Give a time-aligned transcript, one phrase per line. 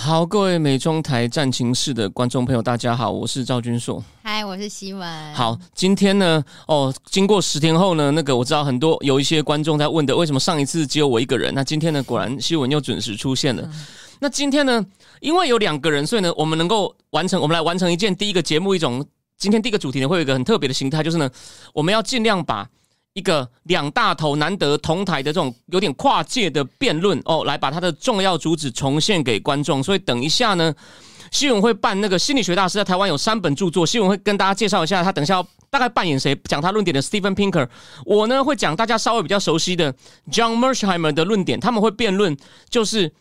[0.00, 4.02] 好，各位美中台战情室的观众朋友，大家好，我是赵君硕。
[4.22, 5.34] 嗨，我是希文。
[5.34, 11.52] 好，今天呢，哦，经过十天后呢，那个我知道很多有一些观众在问的，为什么上一次只有我一个人？
[11.52, 13.68] 那今天呢，果然希文又准时出现了。
[14.20, 14.86] 那今天呢，
[15.20, 19.04] 因为有两个人，所以呢，我们能够完成，我们来完成一件第一个节目，一种
[19.36, 21.28] 今天第一个主题呢，会有一个很特别的形态，就是呢，
[21.74, 22.68] 我们要尽量把。
[23.14, 29.82] 一个两大头难得同台的这种有点跨界的辩论哦，来把它的重要主旨重现给观众。
[29.82, 30.72] 所以等一下呢，
[31.32, 35.02] 新闻会办那个心理学大师在台湾有三本著作，新闻会跟大家介绍一下。
[35.02, 37.68] 他等一下大概扮演谁讲他论点的 Stephen Pinker，
[38.06, 39.92] 我呢会讲大家稍微比较熟悉的
[40.30, 41.58] John Mersheimer 的论点。
[41.58, 42.36] 他们会辩论
[42.68, 43.12] 就是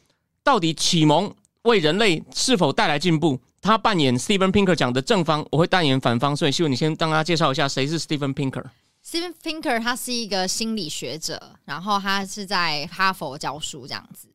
[0.43, 3.39] 到底启蒙为人类是否带来进步。
[3.59, 6.35] 他扮演 Stephen Pinker 讲的正方，我会扮演反方。
[6.35, 8.63] 所以希望你先让大家介绍一下谁是 Stephen Pinker。
[9.09, 14.27] Steven finker 他是一个心理学者，然后他是在哈佛教书这样子，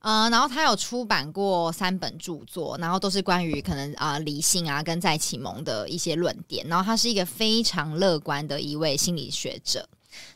[0.00, 9.86] 嗯，然后他有出版过三本著作，然后都是关于可能啊理性啊跟在启蒙的一些论点，然后他是一个非常乐观的一位心理学者。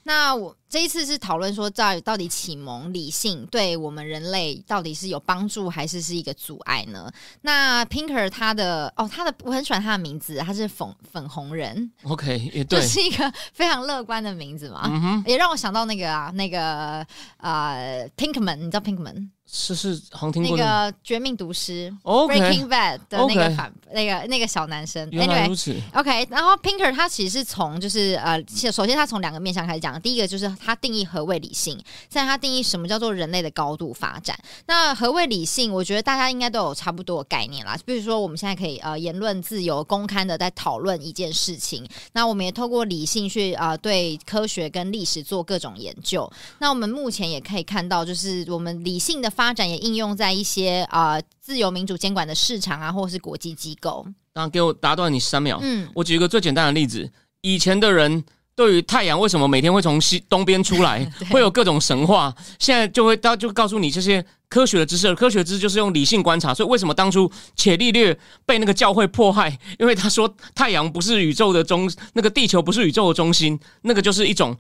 [0.05, 7.11] 那我这一次是讨论说，在到底启蒙理性对我们人类到底是有帮助，还是是一个阻碍呢？
[7.43, 17.07] 那 Pinker 他的哦，他的我很喜欢他的名字，他是粉粉红人，OK，也 对，是一个非常乐观的名字嘛，也让我想到那个啊，那个
[17.39, 19.29] 呃，Pinkman，你知道 Pinkman？
[19.53, 21.93] 是是，好听过那个《绝命毒师》
[22.29, 25.09] （Breaking Bad） 的那个反那个那个小男生。
[25.11, 25.75] 原来如此。
[25.93, 30.01] OK，然后 Pinker 他其实是从就是呃，首先他从两个面向开始讲。
[30.01, 31.77] 第一个就是他定义何谓理性，
[32.09, 34.39] 在他定义什么叫做人类的高度发展。
[34.67, 35.73] 那何谓理性？
[35.73, 37.77] 我觉得大家应该都有差不多的概念啦。
[37.85, 41.85] 比如说我们现在可以呃言论自由、公开的在讨论一件事情。
[42.13, 46.31] 那我们也透过理性去啊对科学跟历史做各种研究。
[46.59, 49.29] 那我们目前也可以看到，就是我们理性的。
[49.41, 54.07] 发展也应用在一些啊自由民主监管的市场啊，或者是国际机构。
[54.35, 55.59] 当然，给我打断你三秒。
[55.63, 58.23] 嗯，我举一个最简单的例子：以前的人
[58.55, 62.35] 对于太阳为什么每天会从西东边出来， 会有各种神话。
[62.59, 64.23] 现在就会到就告诉你这些。
[64.51, 66.53] 科学的知识，科学知识就是用理性观察。
[66.53, 69.57] 所以为什么当初伽利略被那个教会迫害？
[69.79, 74.55] 因为他说太阳不是宇宙的中，那个地球不是宇宙的中心，那个就是一种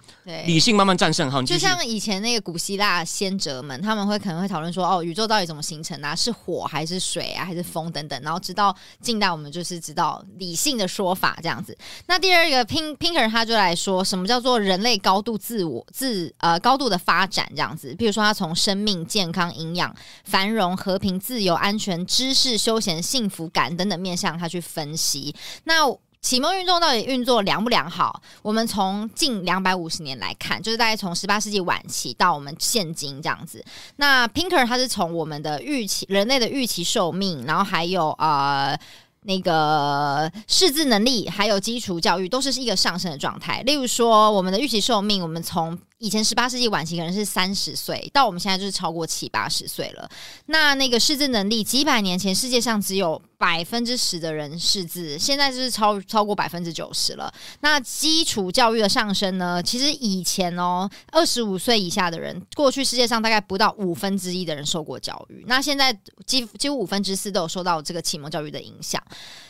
[0.46, 1.28] 理性慢慢战胜。
[1.28, 6.14] 好，就像以前那个古希腊先哲们，他们会可能会讨论说，哦，宇宙到底怎么形成啊？
[6.14, 7.44] 是火还是水啊？
[7.44, 8.22] 还是风等等？
[8.22, 11.76] 然后直到近代，我们就是知道理性的说法这样子。
[12.06, 17.92] 那第二个 Pin Pinker 他就来说，什么叫做人类高度自我自呃高度的发展这样子？
[17.96, 19.79] 比如说他从生命、健康、营养。
[20.24, 25.34] 繁荣、和平、自由、安全、知识、休闲、幸福感等等面向，他去分析。
[25.64, 25.84] 那
[26.20, 28.20] 启蒙运动到底运作良不良好？
[28.42, 33.64] 我们从近两百五十年来看，就是大概从十八世纪晚期到我们现今这样子。
[33.96, 38.78] 那 Pinker 他是从我们的预期人类的预期寿命，然后还有呃。
[39.22, 43.62] 那个识字能力还有基础教育都是一个上升的状态。
[43.62, 50.08] 例如说，我们的预期寿命，我们从以前十八世纪晚期可能是三十岁，到我们现在就是超过七八十岁了。
[50.46, 57.32] 那那个识字能力，几百年前世界上只有百分之十的人识字，现在就是超超过百分之九十了。
[57.60, 59.62] 那基础教育的上升呢？
[59.62, 65.42] 其实以前哦，二十五岁以下的人，过去世界上大概不到五分之一的人受过教育。
[65.46, 65.90] 那现在
[66.26, 69.02] 几几乎五分之四都有受到这个启蒙教育的影响。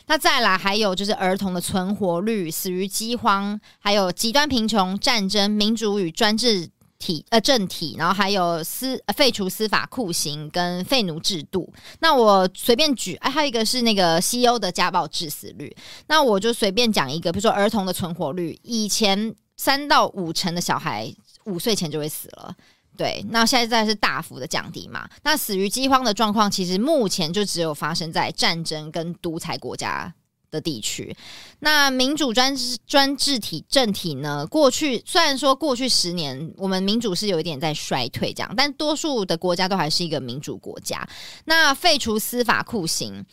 [0.07, 11.73] 那再来还有就是儿童的存活率、死于饥荒，还有极端贫穷、战争、民主与专制体呃政体，然后还有司废除司法酷刑跟废奴制度。
[11.99, 15.75] 那我随便举，哎，还有一个是那个西欧的家暴致死率。
[16.07, 21.13] 那我就随便讲一个，比如说儿童的存活率，以前三到五成的小孩
[21.47, 22.55] 五岁前就会死了。
[22.97, 25.09] 对，那现在是大幅的降低嘛？
[25.23, 30.13] 那死于饥荒的状况，其实目前就只有发生在战争跟独裁国家
[30.51, 31.15] 的地区。
[31.61, 34.47] 那民主专制专制体政体呢？
[34.47, 41.07] 过去虽然说过去十年我们民主是有一点在衰退，这样，但多数的国家都还是一个民主国家。
[41.45, 43.25] 那废除司法酷刑，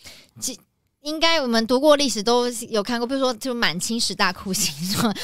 [1.08, 4.74] 应该我们读过历史都有看过，比如说就满清十大酷刑，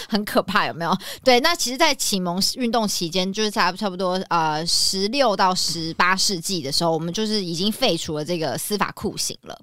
[0.07, 0.97] 很可怕，有没有？
[1.25, 9.59] 对，那其实，在启蒙运动期间，就是差差不多呃十六到十八世纪的时候，我们就是已经废除了这个司法酷刑了。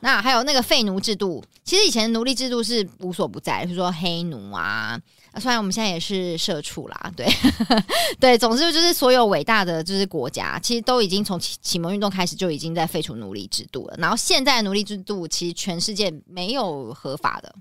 [0.00, 5.00] 那还有那个废奴制度，其实以前奴隶制度是无所不在，比如说黑奴啊。
[5.40, 7.26] 虽然我们现在也是社畜啦，对
[8.20, 13.94] 对，总之就是所有伟大的就是国家，其实都已经从启启蒙运动开始就已经在废除奴隶制度了。
[13.98, 17.54] 然后现在奴隶制度其实全世界没有合法的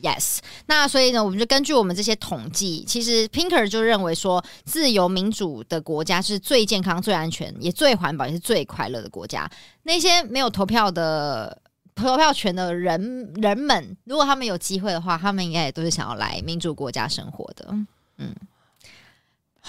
[0.00, 0.38] ，yes。
[0.66, 9.50] 那所以呢，我们就根据我们这些统计，其实 Pinker 就认为说，自由民主的国家是最健康、最安全、也最环保、也是最快乐的国家。
[9.82, 11.60] 那些没有投票的。
[11.96, 17.74] 投票权的人人们，如果他们有机会的话，他们应该也都是想要来民主国家生活的。
[18.18, 18.34] 嗯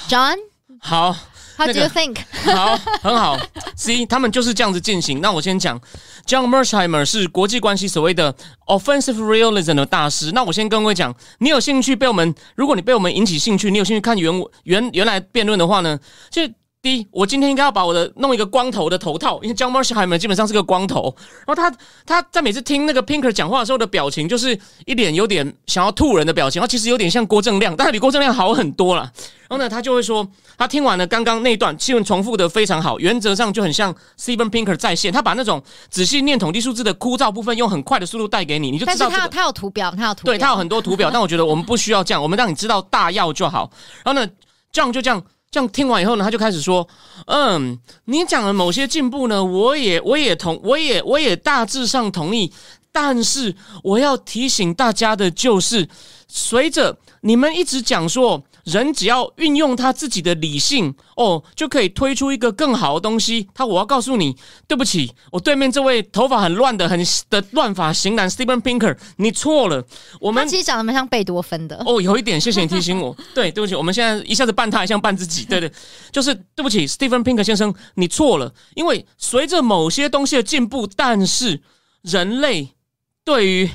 [0.09, 0.35] ，John，
[0.79, 1.15] 好
[1.57, 2.17] ，How do you think？
[2.53, 3.39] 好，很好。
[3.77, 5.21] C，他们就是这样子进行。
[5.21, 5.79] 那我先讲
[6.25, 8.35] ，John Mersheimer 是国际关系所谓的
[8.65, 10.33] offensive realism 的大师。
[10.33, 14.33] 那我先跟各位讲，你有兴趣被我们，如果你被我们引起兴趣，你有兴趣看原
[14.63, 15.97] 原原来辩论的话呢，
[16.29, 16.41] 就。
[16.87, 21.13] 第一，我今天应该要把我的弄一个光头的头套，因为 John Marshall 基本上是个光头。
[21.45, 21.69] 然后他
[22.05, 26.61] 他在每次听那个 Pinker 讲话的时候的表情，就是一脸有点想要吐人的表情。
[26.61, 29.01] 然后其实有点像郭正亮，但是比郭正亮好很多了。
[29.49, 30.25] 然后呢，他就会说，
[30.57, 35.11] 他听完了刚刚那段新闻重复的非常好，原则上就很像 Steven Pinker 在线。
[35.11, 39.09] 他把那种仔细念统计数字的枯燥部分，用很快的速度带给你，你就知道。
[39.09, 41.09] 他他有图表，他有图，对他有很多图表。
[41.11, 43.69] 但我觉得我们不需要这样，我们让你知道大要就好。
[44.05, 44.25] 然后呢，
[44.71, 45.21] 这样就这样。
[45.49, 46.87] 这样听完以后呢，他就开始说
[47.27, 52.51] ：“嗯，你讲的某些进步呢，我也我也同我也我也大致上同意，
[52.91, 55.87] 但是我要提醒大家的就是，
[56.27, 63.47] 随着你们一直讲说。”人只要运用他自己的理性哦，就可以推出一个更好的东西。
[63.53, 64.35] 他，我要告诉你，
[64.67, 66.99] 对不起，我对面这位头发很乱的、很
[67.29, 69.81] 的乱发型男 Steven Pinker，你错了。
[70.19, 73.15] 我们其实长得蛮像贝多芬的 哦，有一点，谢谢你提醒我。
[73.33, 75.45] 对，对不起，我们现在一下子扮他，还像扮自己。
[75.45, 75.71] 对对，
[76.11, 78.53] 就是对不起，Steven Pinker 先生，你错了。
[78.75, 81.61] 因为随着某些东西的进步，但是
[82.01, 82.75] 人类
[83.23, 83.69] 对于。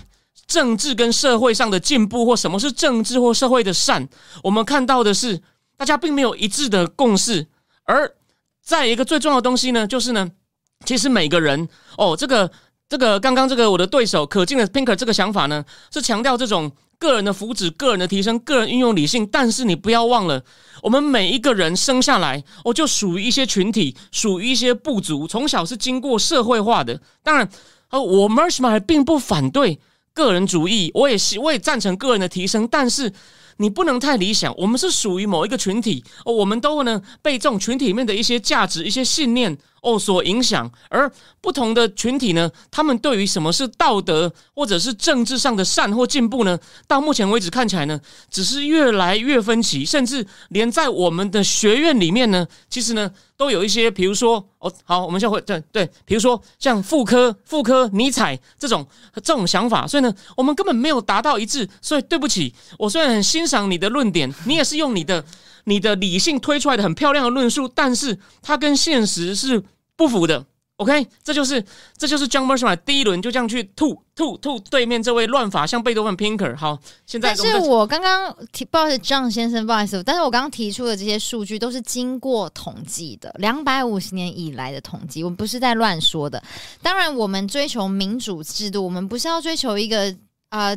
[0.46, 4.08] 政治跟社会上的进步，或什么是政治或社会的善，
[4.42, 5.40] 我们看到的是
[5.76, 7.46] 大家并没有一致的共识。
[7.84, 8.12] 而
[8.62, 10.30] 在一个最重要的东西呢，就是呢，
[10.84, 12.50] 其实每个人哦，这个
[12.88, 19.26] 这个刚刚这个我的对手可敬的 Pinker 这个想法呢，是强调这种个人的福祉、个人的提升、个人运用理性。
[19.26, 20.44] 但是你不要忘了，
[20.82, 27.00] 我们每一个人生下来，哦，就属于一些群体，属于一些部族，从小是经过社会化的。
[27.22, 27.48] 当然，
[27.90, 29.80] 呃，我 Marshall 并不反对。
[30.14, 33.12] 个人主义，我也是，我也赞成个人的提升，但是
[33.56, 34.54] 你不能太理想。
[34.56, 39.56] 我们是属于某一个群体，我们都能被这种群体里面的一些价值、一些信念。
[39.82, 46.58] 哦，所影响，而不同的群体呢，他们对于什么是道德或者是政治上的善或进步呢？
[46.86, 48.00] 到目前为止看起来呢，
[48.30, 58.86] 只是越来越分歧，甚至连在我们的学院里面呢，其实呢，都有一些，比如说，哦，好，我们现在会对对，比如说像妇科、妇科尼采这种
[59.16, 61.68] 这种想法，所以呢，我们根本没有达到一致。
[61.80, 65.24] 所以对不起，我虽然很欣赏你的论点，你也是用你的。
[65.64, 69.62] 你的理性推出来的很漂亮的论述，但是它跟现实是
[69.96, 70.44] 不符的。
[70.76, 71.64] OK，这就是
[71.96, 76.56] 这就是 John Marshall 第一轮就这样去吐吐吐对面这位乱法像贝多芬 Pinker。
[76.56, 76.76] 好，
[77.06, 86.42] 现在但是我刚刚提不好意思，John 先生不好意思，但是我刚刚提出的这些数据都是经过统计的，两百五十年以来的统计，我们不是在乱说的。
[86.82, 90.12] 当然，我们追求民主制度，我们不是要追求一个
[90.48, 90.74] 啊。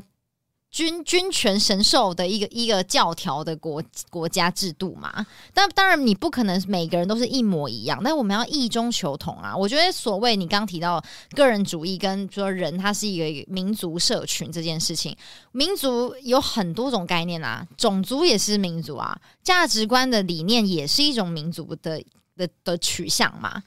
[0.75, 9.55] 君君权神授的一个一个教条的国国家制度嘛，但当然你不可能每个人都是一模一样，但我们要异中求同啊。
[9.55, 15.15] 我觉得所谓你刚提到个人主义跟说人他是一个民族社群这件事情，
[15.53, 22.03] 民族有很多种概念啊，种族也是民族啊，价值观的理念也是一种民族的
[22.35, 23.63] 的的取向嘛。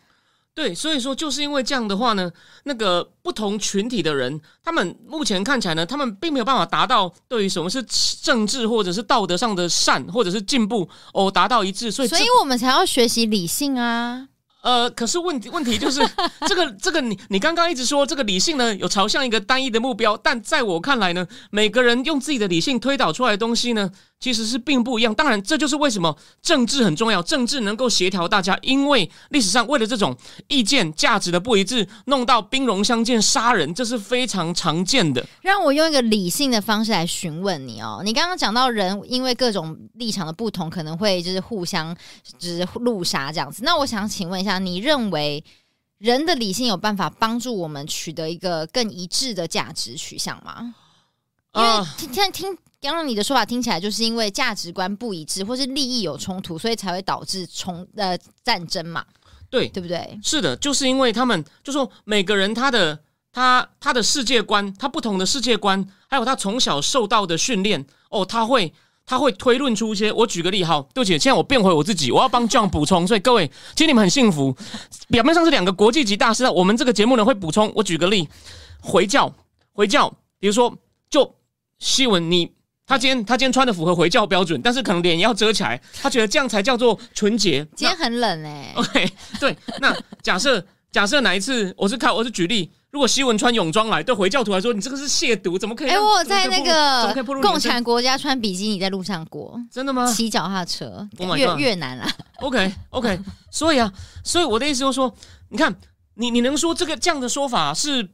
[0.58, 2.28] 对，所以说就是因为这样的话呢，
[2.64, 7.80] 那个不同群体的人，他们目前看起来呢，他们并没有办法达到对于什么是
[8.20, 14.26] 政治或者是道德上的善或者是进步哦达到一致，所以所以我们才要学习理性啊。
[14.60, 16.00] 呃，可是问题问题就是
[16.48, 23.92] 这个这个你你刚刚一直说这个理性呢有朝向一个单一的目标，但在我看来呢，每个人用自己的理性推导出来的东西呢。
[24.20, 30.16] 其实是并不一样，当然这就是为什么政治很重要，政治能够协调大家，因为历史上为了这种
[30.48, 35.24] 意见价值的不一致，弄到兵戎相见杀人，这是非常常见的。
[35.42, 41.96] 让我用一个理性的方式来询问你哦，你刚刚讲到人因为各种立场的不同，可能会就是互相
[42.38, 45.44] 就是路杀这样子，那我想请问一下，你认为
[45.98, 50.74] 人的理性有办法帮助我们取得一个更一致的价值取向吗？
[51.54, 59.04] 因为啊，听听听，刚刚你的说法听起来就是因为价值观不一致，或是利益有冲突，所以才会导致冲呃战争嘛，
[59.50, 60.16] 对，对不对？
[60.22, 62.96] 是的，就是因为他们就说每个人他的
[63.32, 68.72] 他他的世界观，他不同的世界观，还有他从小受到的训练，哦，他会
[69.04, 70.12] 他会推论出一些。
[70.12, 74.56] 我举个例，好，对不起，现在我变回我自己，我要帮 John 补充，所以各位，其实你们很幸福，
[75.08, 77.72] 表面上是两个国际级大师，我们这个节目呢会补充。
[77.74, 78.28] 我举个例，
[78.80, 79.34] 回教，
[79.72, 80.08] 回教，
[80.38, 80.72] 比如说
[81.10, 81.34] 就
[81.80, 82.56] 西文你。
[82.88, 87.64] 他今天他今天穿的符合回教标准，但是可能脸要遮起来， 他觉得这样才叫做纯洁。
[87.76, 96.02] 今天很冷哎、 OK，对，那假设 假设哪一次我是开我是举例，如果西文穿泳装来，对回教徒来说，你这个是亵渎，怎么可以哎、让？
[96.02, 103.92] 我有在那个共产国家穿比基尼在路上过，真的吗骑脚踏车，Oh 越越南啊，？OK OK，所以啊，
[104.24, 105.14] 所以我的意思就是说，
[105.50, 105.76] 你看
[106.14, 108.08] 你你能说这个这样的说法是？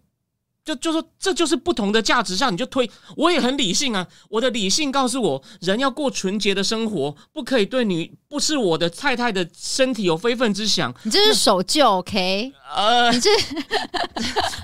[0.64, 2.90] 就就说这就是不同的价值上，你就推。
[3.16, 10.94] 我也很理性啊，我的理性告诉我，人要过纯洁的生活，不可以对女不是我的太太的身体有非分之想。
[11.02, 12.52] 你这是守旧，OK？
[12.74, 13.30] 呃，你这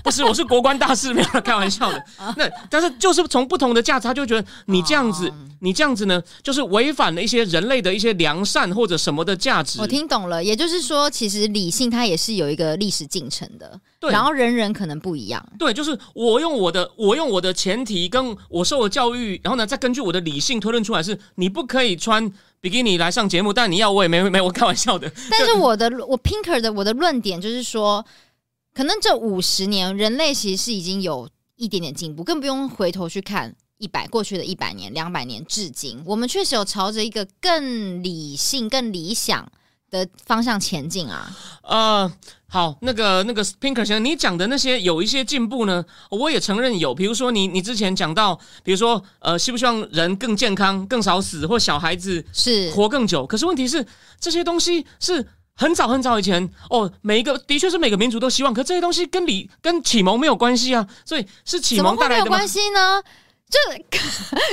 [0.03, 2.03] 不是，我是国关大师，没有开玩笑的。
[2.35, 9.79] 那但是就是从不同的价值，他就觉得你这样子，哦你这样子呢，就是违反了一些人类的一些良善或者什么的价值。
[9.79, 15.47] 我听懂了，也就是说，其实理性它也是有一个历史进程的，对然后人人可能不一样。
[15.59, 22.29] 对，就是我用我的我用我的前提跟我受的教育，然后呢，再根据我的理性推论出来是，你不可以穿
[22.59, 25.07] 比基尼来上节目，但你要我也没没我开玩笑的。
[25.29, 28.03] 但是我的我 Pinker 的我的论点就是说，
[28.73, 39.47] 可能这五十年人类其实是已经有一点点进步，更不用回头去看一百过去的一百年、两百年至今，我们确实有朝着一个更理性、更理想
[39.91, 41.31] 的方向前进啊。
[41.61, 42.11] 呃，
[42.47, 46.95] 好，那个那个 Pinker 先生，你讲的那些有一些进步呢，我也承认有。
[46.95, 53.27] 比如说你你之前讲到，比如说呃，希不希望人更健康、更少死，或小孩子是活更久？
[53.27, 53.85] 可是问题是，
[54.19, 62.47] 这些东西是很早很早以前哦，每一个的确是每个民族都希望，可这些东西跟理跟启蒙没有关系啊，所以是启蒙带来的吗会没有关？
[62.47, 63.03] 系呢？
[63.51, 63.99] 这科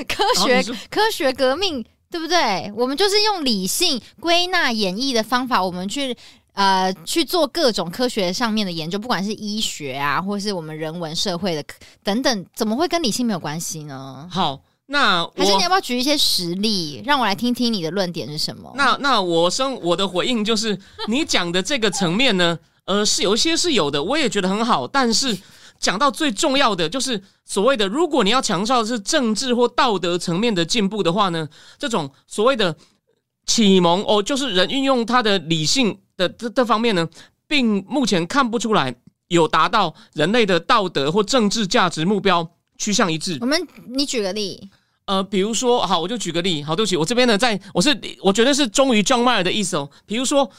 [0.08, 2.72] 科学科学革命，对不对？
[2.74, 6.16] 我们就是用理性归纳演绎的方法，我们去
[6.54, 11.62] 呃去做各种科学上面的研究，不管是医学啊，或是我们人文社会的
[12.02, 14.26] 等等，怎么会跟理性没有关系呢？
[14.30, 18.72] 好，那还是你要不要举一些实例，让我来听听你的论点是什么？
[18.74, 25.36] 那那我生我的回应就是，你讲的这个层面呢，呃，是有一些是有的，我也觉得很好，但是
[25.78, 32.76] 讲到最重要的就是所谓的，如果你要强调的是政治或道德层面的进步的话呢，这种所谓的
[33.46, 37.08] 启蒙哦，就是人运用他的理性的这这方面呢，
[37.46, 38.94] 并目前看不出来
[39.28, 43.38] 有达到人类的道德或政治价值目标趋向一致。
[43.40, 44.68] 我们你举个例，
[45.06, 49.88] 呃，比如说，好，我就举个例，好，对不起，我这边呢，在我是我觉得是忠于 John Mayer 的意思哦。
[50.04, 50.50] 比如说，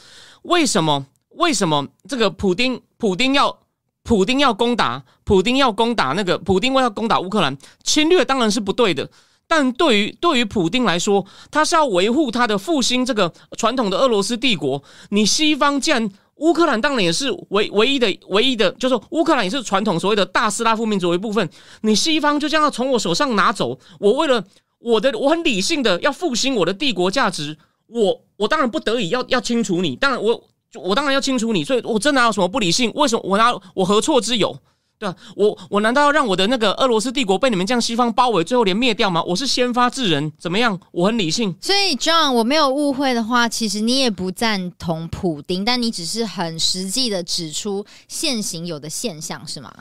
[0.42, 3.56] 为什么为什么这个普丁普丁要
[4.02, 9.08] 普丁要攻打普丁要攻打那个普丁为要攻打乌克兰侵略，当然是不对的。
[9.46, 14.82] 但对于对于普丁来说，他是要维护他的复兴这个传统的俄罗斯帝国。
[15.10, 21.48] 你西方既然乌克兰当然也是唯唯一的唯一的，就是乌克兰也是传统所谓的大斯拉夫民族一部分。
[21.82, 24.42] 你西方就这样要从我手上拿走，我为了
[24.78, 32.92] 我的我很理性的要复兴我的帝国价值，我我当然不得已要要清除你，当然我就我当然要清除你，所以我真的有什么不理性？
[32.94, 34.56] 为什么我拿我何错之有？
[34.98, 39.22] 对啊，我我难道要让我的那个俄罗斯帝国被你们这样西方包围，最后连灭掉吗？
[39.22, 40.78] 我是先发制人，怎么样？
[40.92, 41.56] 我很理性。
[41.58, 49.72] 所以 John，我没有误会的话，其实你也不赞同普丁，但你只是很实际的指出现行有的现象，是吗？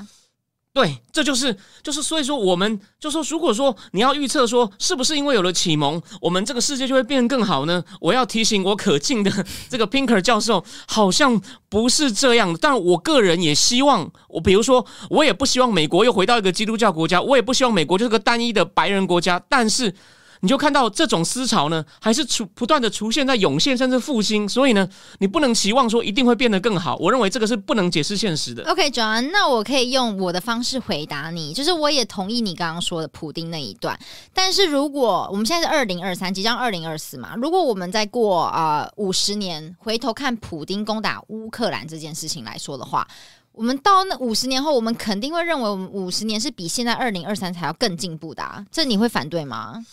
[0.72, 7.84] 对，这就是就是，所以说我们就说，如果说你要预测说是不是因为有了启蒙，我们这个世界就会变得更好呢？
[8.00, 12.56] 我要提醒我可敬的这个 Pinker 教授，好像不是这样。
[12.62, 19.42] 但我个人也希望，我比如说，我也不希望美国又回到一个基督教国家，我也不希望美国就是个单一的白人国家。
[19.50, 19.94] 但是
[20.42, 24.48] 你就看到这种思潮呢，还是出不断的出现在涌现，甚至复兴。
[24.48, 24.88] 所以呢，
[25.20, 26.96] 你不能期望说一定会变得更好。
[26.98, 28.64] 我认为这个是不能解释现实的。
[28.70, 34.00] OK，John，、那我可以用我的方式回答你，就是我也同意你刚刚说的普丁那一段。
[34.34, 43.08] 但是如果我们现在是二零二三，即将二零二四嘛，如果我们再过呃五十年回头看普丁攻打乌克兰这件事情来说的话，
[43.60, 49.86] 我们到那五十年后，我们肯定会认为我们五十年是比现在二零二三才要更进步的、啊，这你会反对吗？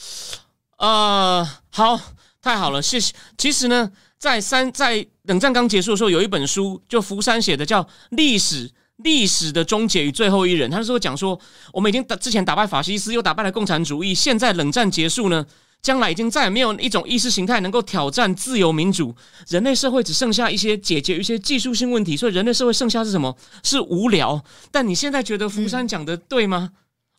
[0.76, 2.00] 呃，好，
[2.40, 3.12] 太好了，谢谢。
[3.37, 11.37] 其实呢，在三在冷战刚结束的时候，有一本书就福山写的叫《历史历史的终结与最后一人》，他是说讲说
[11.73, 15.44] 我们已经打之前打败法西斯，又打败了共产主义，现在冷战结束呢，
[15.86, 19.14] 将来已经再也没有一种意识形态能够挑战自由民主，
[19.46, 23.36] 人类社会只剩下一些解决一些技术性问题，所以人类社会剩下是什么？
[23.62, 24.42] 是无聊。
[24.72, 26.72] 但你现在觉得福山讲的对吗？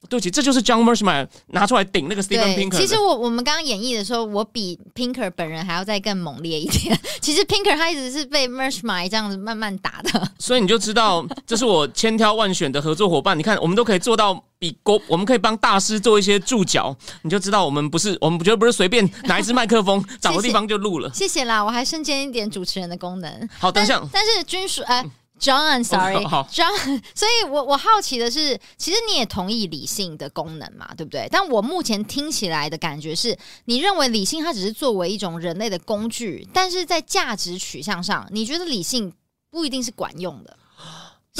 [0.09, 2.97] 对不起，这就是 John Mershman 拿出来顶那个 Steven，Pinker 其实。
[2.99, 6.97] 我我们刚刚演绎的时候，我比 Pinker 本人还要再更猛烈一点。
[7.19, 10.29] 其实 Pinker 他一直是被 Mershmy 这样子慢慢打的。
[10.39, 13.37] 所以你就知道，这是我千挑万选的合作伙伴。
[13.37, 21.11] 你看，我们都可以做到比国，我们可以帮大师做一些注脚，你就知道我们不是，我们绝对不是随便拿一支麦克风找个地方就录了。
[21.13, 23.49] 谢谢啦，我还身兼一点主持人的功能。
[23.59, 25.03] 好，等一下，但是军属呃。
[25.39, 26.47] John，sorry，John， 哦好。
[26.51, 31.27] John，所以我我好奇的是，其实你也同意理性的功能嘛，对不对？
[31.31, 39.13] 但我目前听起来的感觉是，你认为理性它只是作为一种人类的工具，但是在价值取向上，你觉得理性
[39.49, 40.66] 不一定是管用的，对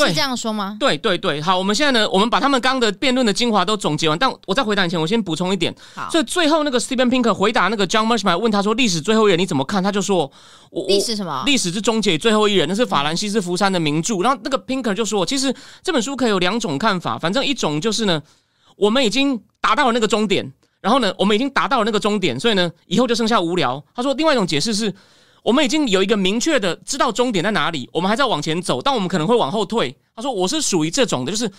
[0.06, 0.77] 是这样说吗？
[0.80, 5.74] 对对对，好，我们现在呢，我们把他们刚刚的辩论的精华都总结完，但我在回答以前，我先补充一点。
[5.96, 10.30] 好，所以最后那个 Steven Pinker 回答那个 John Mershman 问他说：“历史最后一人你怎么看？”他就说
[10.70, 11.44] ：“我我历史什么？
[11.46, 14.20] 历史是终结最后一人，那是法兰西斯福山的名著。
[14.20, 18.22] 然后那个 Pinker 就说，其实这本书可以有两种看法，反正一种就是呢，
[18.75, 20.51] 我们已经达到了那个终点，
[20.82, 23.84] 然后呢，我们已经达到了那个终点，所以呢，以后就剩下无聊。
[23.96, 24.94] 他说，另外一种解释是。
[25.44, 29.96] 我们已经有一个明确的知道终点在哪里，我们还在往前走，但我们可能会往后退。
[30.15, 31.50] 他说我是属于这种的，就是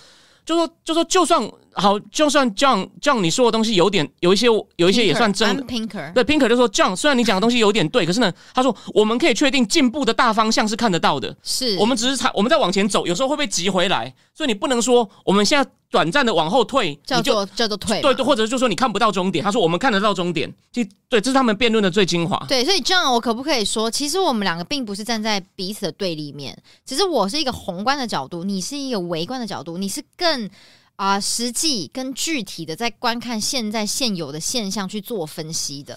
[0.44, 1.42] 就说就说就算
[1.80, 19.44] 好，就算 John John 你说的东西有点有一些有一些也算真的 I'm，Pinker，对，Pinker 就说这样，虽然你讲的东西有点对，可是呢，他说我们可以确定进步的大方向是看得到的，是我们只是才我们在往前走，有时候会被急回来，所以你不能说我们现在短暂的往后退，叫你就做叫做退，对对，或者就说你看不到终点。
[19.44, 22.44] 他说我们看得到终点，就对，这是他们辩论的最精华。
[22.48, 30.50] 对，所以这样我可不可以说，其实我们两个并不是站在彼此的对立面，只是我是一个宏观的角度，你是一个微观的角度，你是更
[30.98, 35.96] 啊、实际、跟具体的在观看现在现有的现象去做分析的。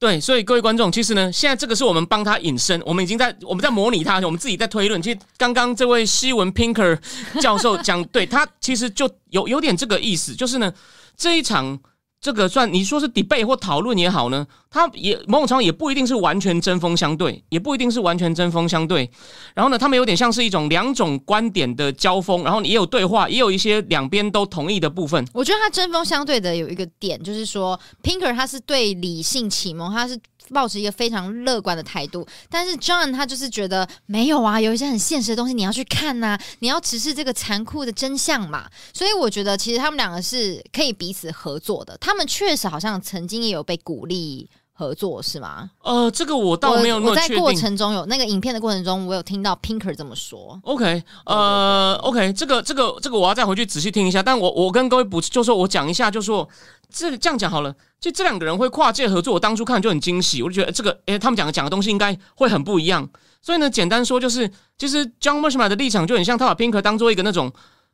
[0.00, 5.00] 对，所以各位观众，其实呢，现在这个是我们帮他引申，我们已经在我们在模拟他，我们自己在推论。
[5.00, 6.98] 其实刚刚这位西文 Pinker
[7.40, 10.74] 教授讲， 对他其实就有有点这个意思，就是呢，
[11.16, 11.78] 这一场
[12.22, 19.10] 这个算你说是 debate 或讨论也好呢，它也某种程度也不一定是完全针锋相对，也不一定是完全针锋相对。
[19.54, 25.26] 然后呢，他们有点像是一种两种观点的交锋，然后也有对话，也有一些两边都同意的部分。
[25.34, 30.16] 我觉得他针锋相对的有一个点，就是说，Pinker 他是对理性启蒙，他是
[30.52, 38.68] 抱持一个非常乐观的态度，但是 John 他就是觉得没有啊，有一些很现实的东西你要去看呐、你要直视这个残酷的真相嘛。
[38.92, 44.48] 所以我觉得其实他们两个是可以彼此合作的，他们确实好像曾经也有被鼓励。
[44.82, 45.70] 合作是吗？
[45.82, 47.42] 呃，这个我倒没有那我我在么确定。
[47.42, 50.58] 过程中有那个影片的过程中，我有听到 Pinker 这么说。
[50.64, 54.22] OK，呃，OK，这个这个这个我要再回去仔细听一下。
[54.22, 56.48] 但我我跟各位补，就说我讲一下，就说
[56.90, 57.74] 这这样讲好了。
[58.00, 63.08] 就这两个人会跨界合作，我当初看就很惊喜，我就觉得这个，诶，他们讲的讲的东西应该会很不一样。
[63.40, 67.52] 所以呢，简单说就是，其实 John Mershman 的立场就很像他把 Pinker 当做一个那种。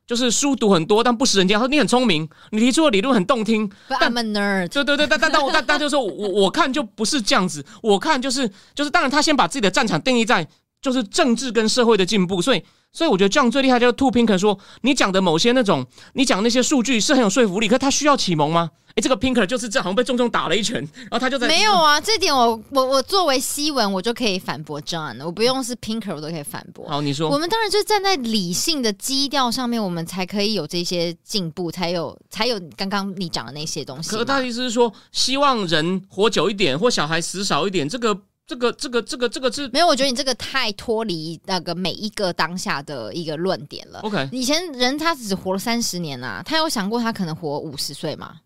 [0.09, 3.71] 就是书读很多但不识人间，他说你很聪明，你提出的理论很动听。
[3.91, 4.69] I'm a nerd。
[4.69, 10.49] 对对对，但但但我但 但就是说我我看就不是这样子，我看就是就是，当然他先把自己的战场定义在
[10.81, 18.71] 就是政治跟社会的进步，所以所以我觉得这样最厉害就是兔 Pinker 说，你讲的某些那种你讲那些数据是很有说服力，可是他需要启蒙吗？
[18.95, 26.89] 诶，这个 Pinker 就是这样好像被重重打了一拳，然后他就在没有啊，这点我我我作为西文，我就可以反驳 John，我不用是 Pinker，我都可以反驳。
[26.89, 34.11] 好，你说我们当然就是站在理性的基调上面，我们才可以有这些进步，才有才有刚刚你讲的那些东西。
[34.11, 44.01] 可是他的意思是说，希望人活久一点，或小孩死少一点，这个这个这个这个这个是没有，我觉得你这个太脱离那个每一个当下的一个论点了。
[44.01, 44.27] OK。
[44.33, 48.37] 以前人他只活了三十年啊，他有想过他可能活五十岁吗？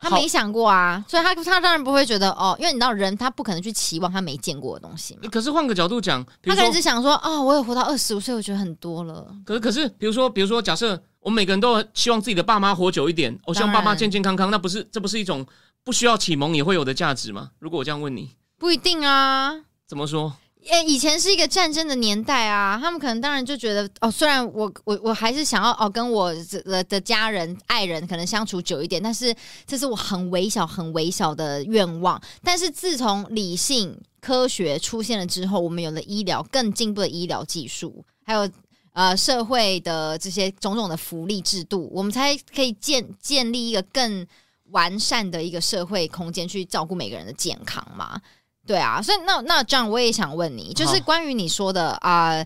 [0.00, 5.28] 他没想过啊，所以他他当然不会觉得哦，因为你知道人他不可能去期望他没见过的东西嘛。
[5.30, 9.32] 可是换个角度讲，他可能只想说，哦，我有活到二十五岁，我觉得很多了。
[9.44, 15.46] 可是可是，比如说，比如说，假设我们每个人都希望自己的爸妈活久一点，我希望爸妈健健康康，那不是这不是一种
[15.84, 17.50] 不需要启蒙也会有的价值吗？
[17.60, 18.30] 如果我这样问你，
[18.62, 19.52] 不一定啊，
[19.88, 20.32] 怎么说？
[20.70, 26.32] 诶，以前是一个战争的年代啊，他们可能当然就觉得哦，虽然我我我还是想要哦跟我
[26.64, 29.34] 的的家人爱人可能相处久一点，但是
[29.66, 32.22] 这是我很微小很微小的愿望。
[32.40, 38.48] 但是自从理性科学出现了之后，我们有了医疗更进步的医疗技术，还有。
[38.94, 44.26] 呃，社会的这些种种的福利制度，我们才可以建建立一个更
[44.64, 48.20] 完善的一个社会空间，去照顾每个人的健康嘛。
[48.66, 52.44] 对啊，所以那那这样我也想问你，就是好关于你说的啊、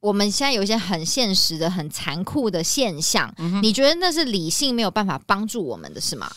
[0.00, 6.30] 我们现在有一些很现实的、很残酷的现象，嗯你觉得那是理性没有办法帮助我们的是吗？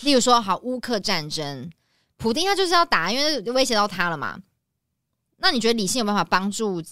[0.00, 1.70] 例如说，好，乌克战争，
[2.16, 4.38] 普丁他就是要打，因为威胁到他了嘛。
[5.38, 6.82] 那你觉得理性有办法帮助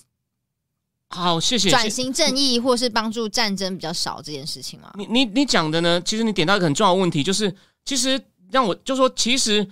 [1.09, 1.69] 好，谢谢。
[1.69, 4.93] 谢转型正义，或是帮助战争比较少这件事情吗？
[4.97, 8.19] 你你你讲的呢，其实你点到一个很重要的问题，就是其实
[8.51, 9.67] 让我就说，其实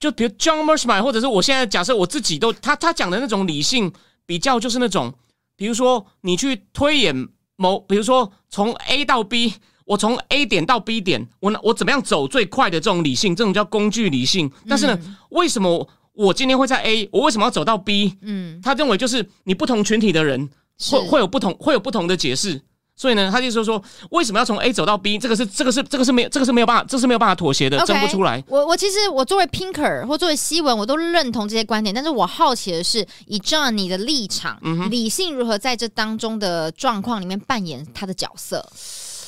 [0.00, 3.92] 就比如 John m e r s h m y 或者是我现在假设我自己都他他讲的那种理性
[4.26, 5.14] 比较，就是那种
[5.56, 9.52] 比如说你去推演某，比如说从 A 到 B，
[9.84, 14.50] 我从 A 点到 B 点，我我怎么样走最快的这种理性，这种叫工具理性。
[14.66, 18.16] 但是呢，为什么我今天会在 A，我为什么要走到 B？
[18.22, 20.48] 嗯，他认为就是你不同群体的人
[20.90, 22.62] 会会有不同会有不同的解释，
[23.00, 28.44] 所以呢，他就说说为什么要从 A 走到 B，这个是这个是这个是没有这个是没有办法，这是没有办法妥协的争不出来。
[28.46, 38.62] 我我其实我作为 Pinker 或作为西文，我都认同这些观点，但是我好奇的是，以 John 你的立场，嗯理性如何在这当中的状况里面扮演他的角色？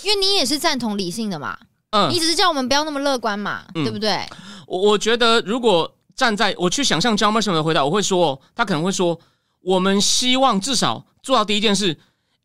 [0.02, 1.56] 因为你也是赞同理性的嘛，
[1.92, 4.20] 嗯你，只是叫我们不要那么乐观嘛，嗯对不对？
[4.66, 9.18] 我我觉得如果站在我去想象 John Mercer 的回答，我会说，他可能会说，
[9.62, 11.96] 我们希望至少做到第一件事。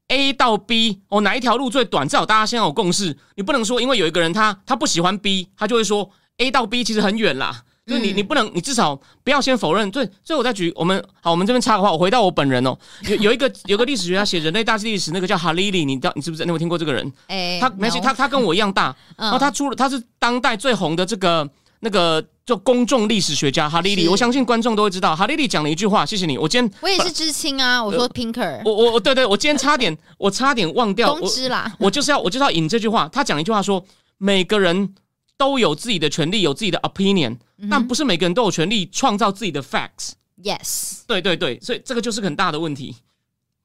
[0.09, 2.07] A 到 B 哦，哪一条路最短？
[2.07, 3.17] 至少大家先有共识。
[3.35, 7.63] 你不能说，因为有一个人他他不喜欢 B，他就会说 A 到 B 其实很远啦。
[7.85, 9.89] 就是你，嗯你不能，你至少不要先否认。
[9.91, 16.45] 对，所以我再举我们好，我们这边插个话，我回到我本人哦，有有一个有个历史学家写人类大历史，那个叫哈利利，你知道你知不知道？
[16.45, 17.09] 你有没有听过这个人？
[17.27, 25.15] 哎、他没关系，他他跟我一样大，嗯然后他出了，他是当代最红的这个那个就公众历史学家哈利利，我相信观众都会知道。
[25.15, 26.37] 哈利利讲了一句话，谢谢你。
[26.37, 33.07] 我今天我也是知青啊，我说 Pinker 我我我对对，我今天差点 我差点忘掉，公我知啦， 我就是要我就是要引这句话。
[33.09, 33.83] 他讲一句话说，
[34.17, 34.95] 每个人
[35.37, 37.37] 都有自己的权利，有自己的 opinion，、
[37.69, 40.13] 但嗯不是每个人都有权利创造自己的 facts。
[40.41, 41.01] Yes。
[41.07, 42.95] 对对对，所以这个就是很大的问题。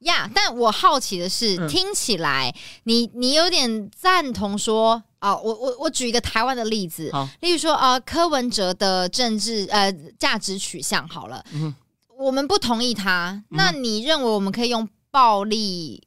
[0.03, 11.75] 呀但我好奇的是，嗯听起来你你有点赞同说啊，我我我举一个台湾的例子，例如说呃，柯文哲的政治呃价值取向好了，嗯
[12.19, 16.07] 我们不同意他，那你认为我们可以用暴力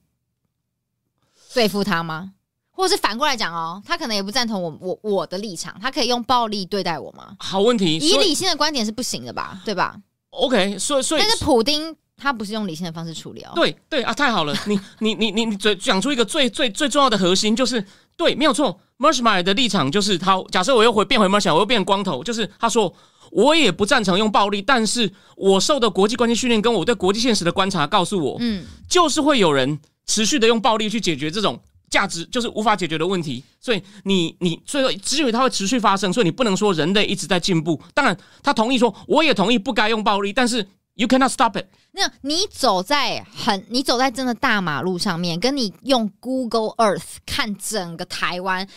[1.54, 2.34] 对付他吗？
[2.72, 7.36] 或者是反过来讲哦，他可能也不赞同我我我的立场，他可以用暴力对待我吗？
[7.40, 9.96] 好问题，以理性的观点是不行的吧，对吧
[10.32, 14.56] ？OK，所以所以但是普丁他不是用理性的方式处理哦，对对啊，太好了！
[14.68, 17.84] 你你你你你嘴讲出一个最最最重要的核心，就是
[18.16, 18.80] 对，没有错。
[18.98, 22.94] m e r s h m y 的立场就是他，假设我又回变回 m e r s h m y 我又变光头，就是他说
[23.32, 33.44] 我也不赞成用暴力，但是我受的国际关系训练跟我对国际现实的观察告诉我，嗯，就是会有人持续的用暴力去解决这种价值就是无法解决的问题。
[33.60, 37.82] 所以你你所以说只有它会持续发生，所以你不能说人类一直在进步。
[37.94, 41.68] 当然，他同意说我也同意不该用暴力，但是 you cannot stop it。
[41.92, 48.68] 那你走在很，你走在真的大马路上面，跟你用 Google Earth 看整个台湾，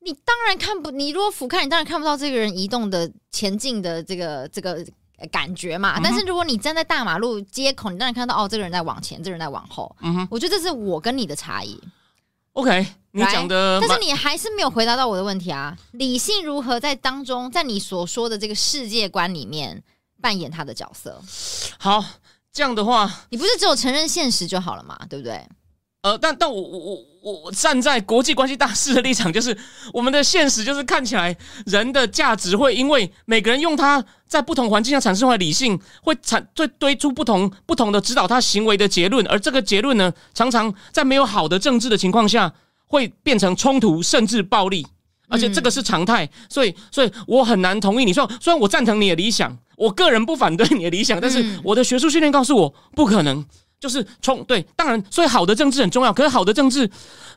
[0.00, 4.84] 你当然看不，你如果俯瞰，你当然看不到这个人移动的前进的这个这个
[5.18, 5.98] 呃感觉嘛。
[5.98, 9.94] 嗯但是如果你站在大马路街口，你当然看到哦，这个人在往前，这个人在往后。
[10.00, 11.80] 嗯哼我觉得这是我跟你的差异。
[12.54, 15.76] ，OK，你讲的，但是你还是没有回答到我的问题啊！
[15.92, 19.82] 理性如何在当中，在你所说的这个世界观里面
[20.24, 21.20] 扮演他的角色？
[21.76, 22.02] 好，
[22.50, 24.98] 这样的话，你不是只有承认现实就好了嘛？
[25.10, 25.46] 对不对？
[26.00, 29.54] 呃，但但我我我我我站在国际关系大师的立场，就是
[29.92, 42.50] 我们的现实就是看起来人的价值会因为每个人用他在不同环境下产生出来的理性，会产会堆出不同不同的指导他行为的结论，而这个结论呢，常常在没有好的政治的情况下，
[42.86, 44.86] 会变成冲突甚至暴力。
[45.26, 51.60] 而且这个是常态，所以，所以我很难同意你说，虽然我赞成你的理想，我个人不反对你的理想，但是嗯。
[51.64, 53.44] 我的学术训练告诉我不可能，
[53.80, 56.12] 就是冲对，当然，所以好的政治很重要。
[56.12, 56.90] 可是好的政治，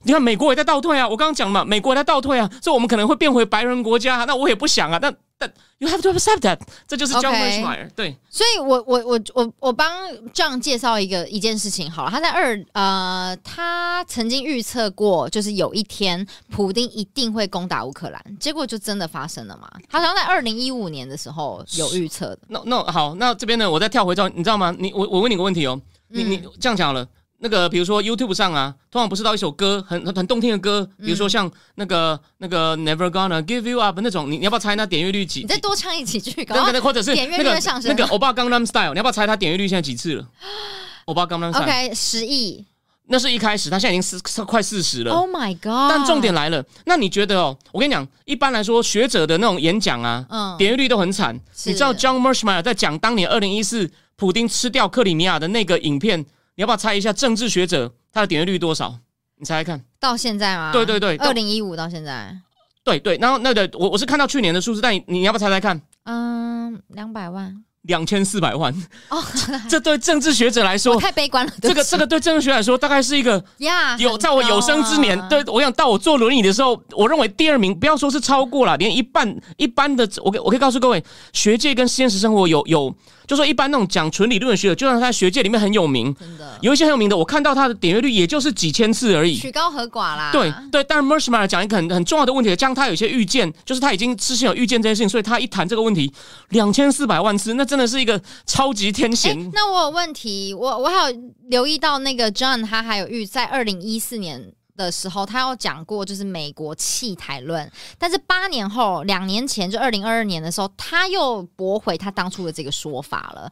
[0.03, 4.97] 你看美国也在倒退啊，我刚刚讲嘛，美国也在倒退啊，所以我们可能会变回白人国家，那我也不想啊。
[4.99, 19.69] 但但 you have to accept that，这就是 John OK Mearsheimer 对，所以我我我我我帮 John 介绍一个一件事情好了，他在二呃，他曾经预测过，就是有一天普丁一定会攻打乌克兰，结果就真的发生了嘛？
[19.87, 24.73] 他好像在二零一五年的时候有预测的，那那好，那这边呢，我再跳回到，你知道吗？
[24.79, 27.07] 你我我问你个问题哦，你你嗯这样讲了。
[27.39, 35.41] 那个，比如说 YouTube 上啊，通常不是到一首歌很很很动听的歌，比如说像那个那个 Never Gonna Give You Up 那种，你你要不要猜那点阅率几？
[35.41, 40.27] 你再多唱一几句，搞那不好个或者是点阅那个率上升那个欧巴 Gangnam Style，你要不要猜他点阅率现在几次了？
[41.05, 42.65] 欧巴 Gangnam Style，OK 十亿
[43.09, 45.13] 那是一开始，他现在已经四快四十了。
[45.13, 45.89] Oh my god！
[45.89, 47.57] 但重点来了，那你觉得哦？
[47.71, 51.39] 我跟你讲，一般来说，学者的那种演讲啊，嗯点阅率都很惨。
[51.65, 56.25] 你知道 John Mershmeyer 在讲当年二零一四普丁吃掉克里米亚的那个影片，你
[56.61, 58.99] 要不要猜一下政治学者他的点阅率多少？
[59.37, 59.81] 你猜猜看。
[59.99, 60.71] 到现在吗？
[60.73, 62.35] 对对对到二零一五到现在，
[62.83, 65.81] 对对，然后那个我我是看到去年的数字，但你你要不要猜猜看？
[66.03, 68.73] 嗯，两百万两千四百万，
[69.09, 69.23] 哦，
[69.67, 71.51] 这对政治学者来说，太悲观了。
[71.61, 82.93] 这个这个对政治学来说，大概是一个呀，有在我有生之年对我想到我坐轮椅的时候，我认为第二名，不要说是超过了，连一半一般的，我可我可以告诉各位，学界跟现实生活有有，
[83.27, 89.35] 就说一般那种讲纯理论的学者，就算他在学界里面很有名，真的有一些很有名的，我看到他的点阅率也就是几千次而已。
[89.35, 90.31] 曲高和寡啦。
[90.31, 96.11] 对对，但是 Mershmeyer 讲一个很很重要的问题，加上他有些预见，就是他已经事先有预见这件事情，所以他一谈这个问题，
[96.49, 99.51] 两千四百万次，那真的是一个超级天哎、险。
[99.53, 101.17] 那我有问题，我我还有
[101.49, 113.51] 留意到那个 John，他还有预在二零一四年的时候，他有讲过就是美国弃台论，但是八年后，两年前就二零二二年的时候，他又驳回他当初的这个说法了。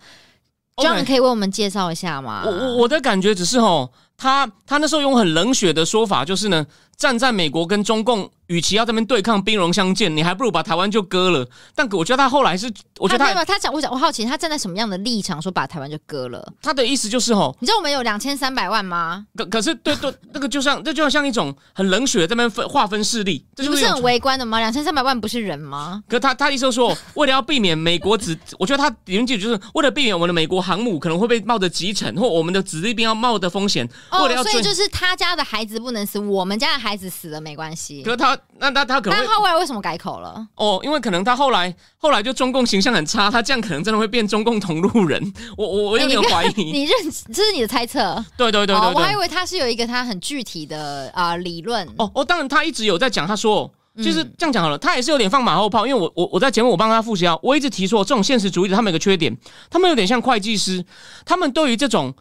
[0.76, 2.44] OK John 可以为我们介绍一下吗？
[2.46, 6.66] 我我我的感觉只是哦，他他那时候用很冷血的说法，就是呢，
[6.98, 11.48] 站在美国跟中共，与其要这边对抗兵戎相见，你还不如把台湾就割了。
[11.76, 16.54] 但我觉得他后来是，我觉得他他他讲，我讲我好奇他站在什么样的立场说把台湾就割了？
[16.62, 19.26] 他的意思就是哦，你知道我们有两千三百万吗？
[19.36, 24.60] 可可是对对，那个就像这就像像一种很冷血的这边分划分势力，这就是很围观的吗？
[24.60, 26.04] 两千三百万不是人吗？
[26.08, 34.44] 可他他意思说，为了要避免美国子，我觉得他理论基础就是为了避免我们的美国航母可能会被冒着击沉，或我们的子弟兵要冒的风险，为哦了，要。
[34.44, 38.12] 所以就是他家的孩子不能死，我们家的孩子死了没关系可。
[38.12, 40.48] 是他那他他可能但会后来为什么改口了？
[40.56, 45.34] 哦，因为可能他后来后来就中共形象很差，他这样可能真的会变中共同路人。
[45.58, 46.72] 我我我有点怀疑。
[46.72, 46.92] 你认
[47.34, 48.24] 这是你的猜测？
[48.38, 48.96] 对对对哦对对。
[48.96, 51.88] 我还以为他是有一个他很具体的啊、理论。
[51.98, 53.74] 哦哦，当然他一直有在讲，他说。
[54.04, 59.34] 就是嗯这样讲好了，他也是有点放马后炮，因为我我我在节目我帮他复习啊，我一直提出这种现实主义者他们有个缺点，
[59.70, 60.84] 他们有点像会计师，
[61.24, 62.14] 他们对于这种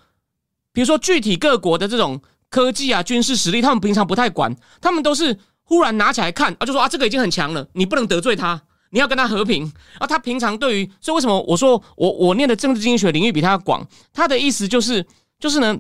[0.73, 2.21] 比如说具体各国的这种
[2.55, 9.73] 科技啊、军事实力，他们平常不太管，他们都是忽然拿起来看啊，就说啊这个已经很强了，你不能得罪他，你要跟他和平。
[9.99, 13.85] 啊，他平常对于，所以为什么我说我我念的政治经济学领域比他广？
[14.13, 15.05] 他的意思就是
[15.41, 15.77] 就是呢，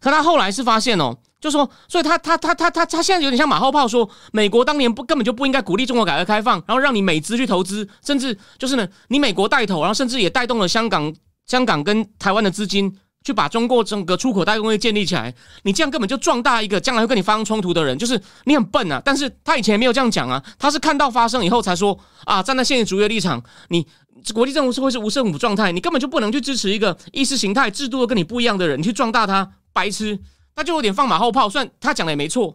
[0.00, 1.14] 可他后来是发现哦。
[1.42, 11.12] 就说，所以他他他他他他现在有点像马后炮说，美国当年不根本就不应该鼓励中国改革开放，然后让你美资去投资，甚至就是呢，你美国带头，然后甚至也带动了香港
[11.44, 15.34] 香港跟台湾的资金，去把中国整个出口大工业建立起来。
[15.62, 19.00] 你这样根本就壮大一个将来会跟你发生冲突的人，就是你很笨啊。
[19.04, 23.86] 但是他以前没有这样讲啊，他是看到发生以后才说啊，站在现实主义的立场，你
[24.34, 30.18] 国际政府是会是无政府状态，你根本就不能去支持一个意识形态制度跟你不一样的人，你去壮大他，白痴。
[30.54, 32.54] 他就有点放马后炮，算他讲的也没错，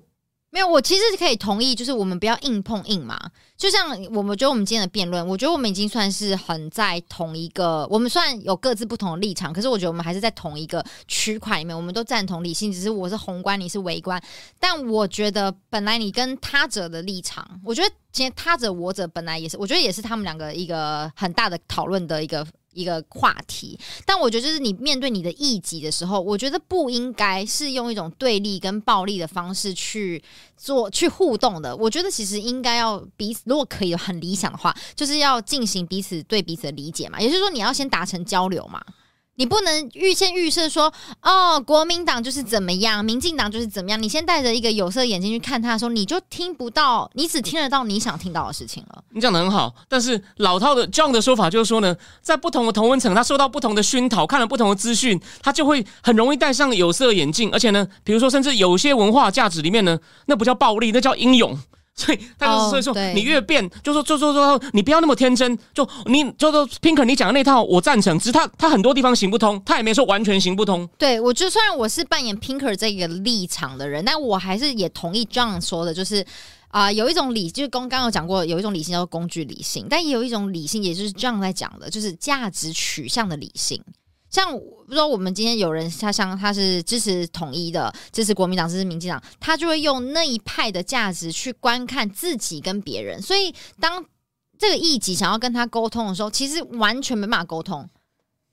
[0.50, 3.20] 没有，我其实可以同意，就是我们不要硬碰硬嘛。
[3.58, 14.22] 就像我们觉得我们今天的辩论，我觉得我们已经算是很在同一个，我们虽然有各自不同的立场，可是我觉得我们还是在同一个区块里面，我们都赞同理性，只是我是宏观，你是微观。
[14.60, 22.46] 但我觉得本来你跟他者的立场，我觉得今天他者我者本来也是，我觉得也是他们两个一个很大的讨论的一个。
[22.78, 30.24] 一个话题，但我觉得就是你面对你的异己的时候，我觉得不应该是用一种对立跟暴力的方式去
[30.56, 31.76] 做去互动的。
[31.76, 37.20] 我觉得其实应该要彼此，如果可以很理想的话，就是要进行彼此对彼此的理解嘛。
[37.20, 38.80] 也就是说，你要先达成交流嘛。
[39.38, 44.02] 你不能预先预设说，哦，国民党就是怎么样，民进党就是怎么样。
[44.02, 49.04] 你先戴着一个有色眼镜去看他的时候，你就听不到，你只听得到你想听到的事情了。
[49.14, 61.56] 你讲的很好，但是老套的 John 的说法就是说呢，在不同的同温层，他受到不同的熏陶，看了不同的资讯，他就会很容易戴上有色眼镜，而且呢，比如说甚至有些文化价值里面呢，那不叫暴力，那叫英勇。
[61.98, 65.58] 所以，他就所以说，对你越变，就说，就说说，你不要那么天真。
[65.74, 70.88] 就你，就说 Pinker，你讲的那套我赞成，只是他他很多地方行不通，他也没说完全行不通。
[70.98, 76.24] 对我，就虽然我是扮演 Pinker 这个立场的人，但我还是也同意 John 说的，就是
[76.70, 83.82] 啊、有一种理，就是刚刚有讲过，有一种理性叫做工具理性，但也有一种理性，也就是 John 在讲的，就是价值取向的理性。
[84.30, 93.22] 像比如说，我们今天有人他像他是支持统一的，支持国民党，支持民进党，他就会用那一派的价值去观看自己跟别人。
[93.22, 94.04] 所以，当
[94.58, 97.88] 这个一级想要跟他沟通的时候，其实完全没办法沟通，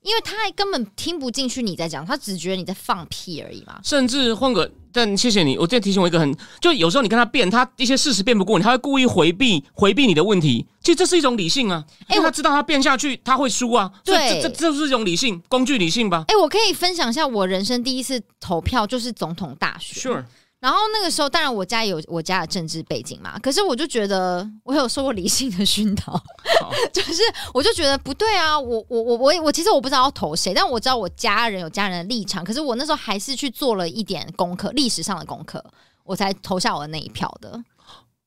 [0.01, 3.79] 因为他还根本听不进去你在讲，他只觉得你在放屁而已嘛。
[3.83, 10.65] 甚至换个但谢谢你，我再提醒我一个很，就有时候你跟他辩，他一些事实辩不过你，他会故意回避回避你的问题。
[10.81, 16.23] 其实这是一种理性啊，因为他知道他辩下去他会输啊，所以这这这是一种理性工具理性吧？
[16.29, 20.01] 哎，我可以分享一下我人生第一次投票就是总统大选。
[20.01, 20.23] Sure。
[20.65, 26.19] 然后那个时候，当然我家有我家的政治背景嘛，可是我就觉得我有受过理性的熏陶，
[26.91, 27.21] 就是
[27.53, 35.63] 我就觉得不对啊，我我我我我其实我不知道要投谁，但我知道我家人有家人的立场，可是我那时候还是去做了一点功课，历史上的功课，
[36.03, 37.63] 我才投下我的那一票的。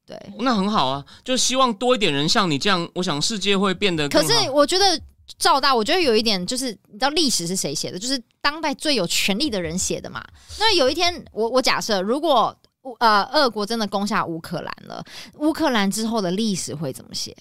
[0.07, 4.09] 对，那很好啊，就希望多一点人像你这样，我想世界会变得。
[4.09, 5.01] 可是我觉得。
[5.37, 7.99] 赵大，我觉得有一点就是，你知道历史是谁写的？
[7.99, 10.25] 就是当代最有权力的人写的嘛。
[10.59, 12.57] 那有一天，我我假设，如果
[13.01, 17.37] 呃，俄国真的攻下乌克兰了，乌克兰之后的历史会怎么写？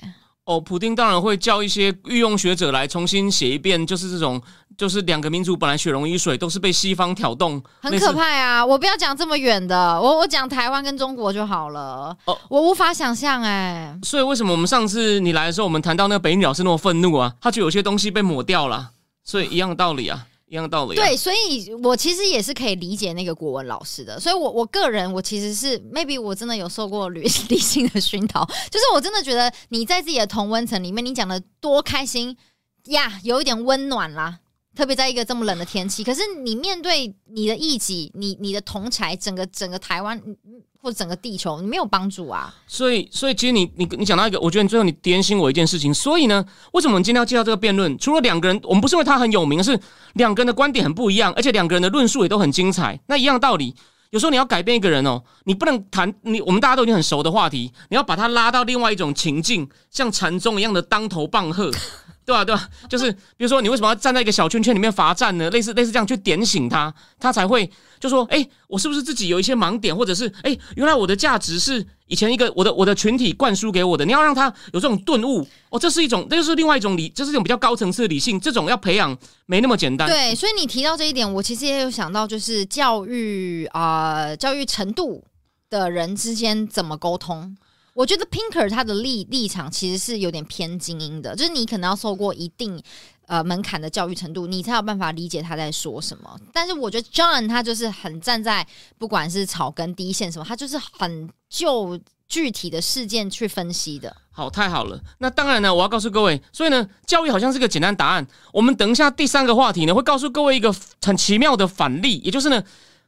[0.48, 4.42] 哦，普丁当然会叫一些御用学者来重新写一遍，就是这种，
[4.78, 8.66] 就是两个民族本来血浓于水，都是被西方挑动，很可怕啊！
[8.66, 12.16] 我不要讲这么远的，我我讲台湾跟中国就好了。
[12.24, 13.94] 哦，我无法想象哎。
[14.04, 17.34] 所以为什么我们上次你来的时候，我们谈到那个北女老师那么愤怒啊？
[17.42, 18.92] 他就有些东西被抹掉了，
[19.26, 20.26] 所以一样的道理啊。
[20.48, 20.96] 一样道理。
[20.96, 24.20] 对，所以我其实也是可以理解那个国文老师的。
[24.20, 32.36] 所以，我我个人，我其实是 maybe 我真的有受过理 理性的熏陶，就是我真的觉得你在自己的同温层里面，你讲的多开心
[32.86, 34.40] 呀，有一点温暖啦。
[34.78, 40.22] 特别在一个这么冷的天气，可是你面对你的异己，你你的同才，整个整个台湾
[40.80, 42.54] 或整个地球，你没有帮助啊。
[42.68, 45.92] 所以，所以其实你你你讲到一个，我觉得你最后你点醒我一件事情。
[45.92, 47.98] 所以呢，为什么我们今天要介绍这个辩论？
[47.98, 49.80] 除了两个人，我们不是因为他很有名，是
[50.14, 53.00] 两个人的观点很不一样，而且两个人的论述也都很精彩。
[53.08, 53.74] 那一样道理，
[54.12, 61.72] 有时候你要改变一个人哦，你不能谈你我们大家都已经很熟的话题，你要把他拉到另外一种情境，像禅宗一样的当头棒喝。
[62.28, 62.44] 对吧？
[62.44, 62.70] 对吧？
[62.90, 65.50] 就是比如说，你为什么要站在一个小圈圈里面罚站呢？
[65.50, 74.04] 类似类似这样去点醒他，他才会就说：哎，我是不是自己有一些盲点，或者是哎，原来我的价值是以前一个我的我的群体灌输给我的。
[74.04, 78.38] 你要让他有这种顿悟哦，这是一种，这就是另外一种理，这是一种比较高层次的理性。
[78.38, 80.06] 这种要培养没那么简单。
[80.10, 85.24] 对，所以你提到这一点，我其实也有想到，就是教育啊，教育程度
[85.70, 87.56] 的人之间怎么沟通。
[87.98, 92.80] 我觉得 Pinker 他的立立场其实是有点偏精英的，就是你可能要受过一定
[93.26, 96.40] 呃门槛的教育程度，你才有办法理解他在说什么。
[96.54, 98.68] 但是我觉得 John 他就是很站在
[99.00, 104.16] 不管是草根第一线什么，他就是很就具体的事件去分析的。
[104.30, 105.02] 好，太好了。
[105.18, 108.28] 那当然呢，我要告诉各位，所以呢，教育好像是个简单答案。
[108.54, 112.64] 我们等一下第三个话题呢，会告诉各位一个很奇妙的反例，也就是呢，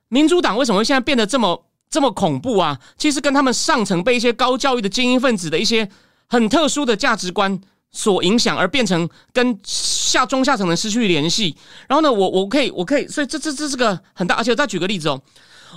[0.08, 1.65] 民主党为什么会现在变得这么。
[1.89, 2.80] 这么恐怖啊！
[2.97, 5.89] 其实跟他们上层被一些高教育的精英分子的一些
[6.28, 7.60] 很特殊的价值观
[7.91, 11.56] 所影响，而变成跟下中下层人失去联系。
[11.88, 14.36] 然后呢，我我可以我可以，所以这这这是个很大。
[14.36, 15.19] 而且我再举个例子哦，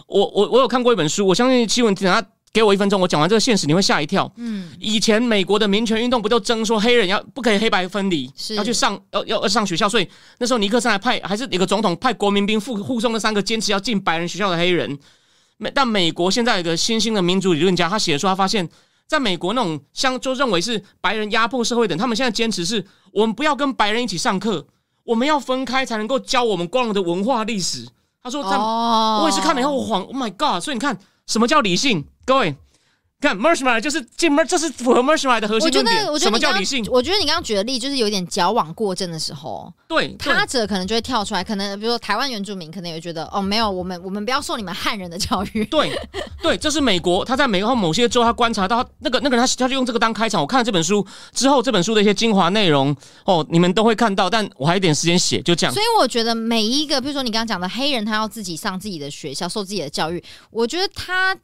[0.07, 2.23] 我我我有看过一本书，我相信新闻，等下
[2.53, 4.31] 给我一分钟，我讲完这个现实，你会吓一跳。
[4.37, 10.07] 嗯，以前美国的民权运动不就争说黑人要不可以黑白分离，要去上要要上学校，所以
[10.39, 14.99] 那时候尼克森还派还是一个总统派国民兵护护送那三个坚持要进白人学校的黑人。
[15.75, 18.69] 但美国现在有个新兴的民主理论家，他写出，他发现，
[19.07, 24.67] 在美国那种像就认为是白人压迫社会等，他们现在坚持是，我们不要跟白人一起上课，
[25.05, 27.87] 我们要分开才能够教我们光荣的文化历史。
[28.23, 30.63] 他说，我也是看了以后我恍，Oh my God！
[30.63, 32.05] 所以你看，什么叫理性？
[32.25, 32.57] 各位。
[33.23, 35.41] 看 m e r s h m a 就是进门，这是符合 m e r s h m a
[35.41, 36.19] 的核心论点。
[36.19, 36.85] 什么叫理性？
[36.91, 39.73] 我觉得你刚刚举的例就是有点矫枉过正的时候。
[39.87, 45.65] 对，他者可能就会跳出来，可能比如说台湾原住民，可能也觉得哦，没有，我们我们不要受你们汉人的教育。
[45.67, 45.93] 对，
[46.43, 50.41] 对，这是美国，他在美国某些州，他观察到那个那个人，他他就用这个当开场。
[50.41, 55.73] 我看了这本书之后，这本书的一些精华内容哦，你们都会看到，但我还有点时间写，就这样。
[55.73, 61.37] 所以我觉得每一个，比如说你刚刚讲的黑人，他要自己上自己的学校，受自己的教育，我觉得他。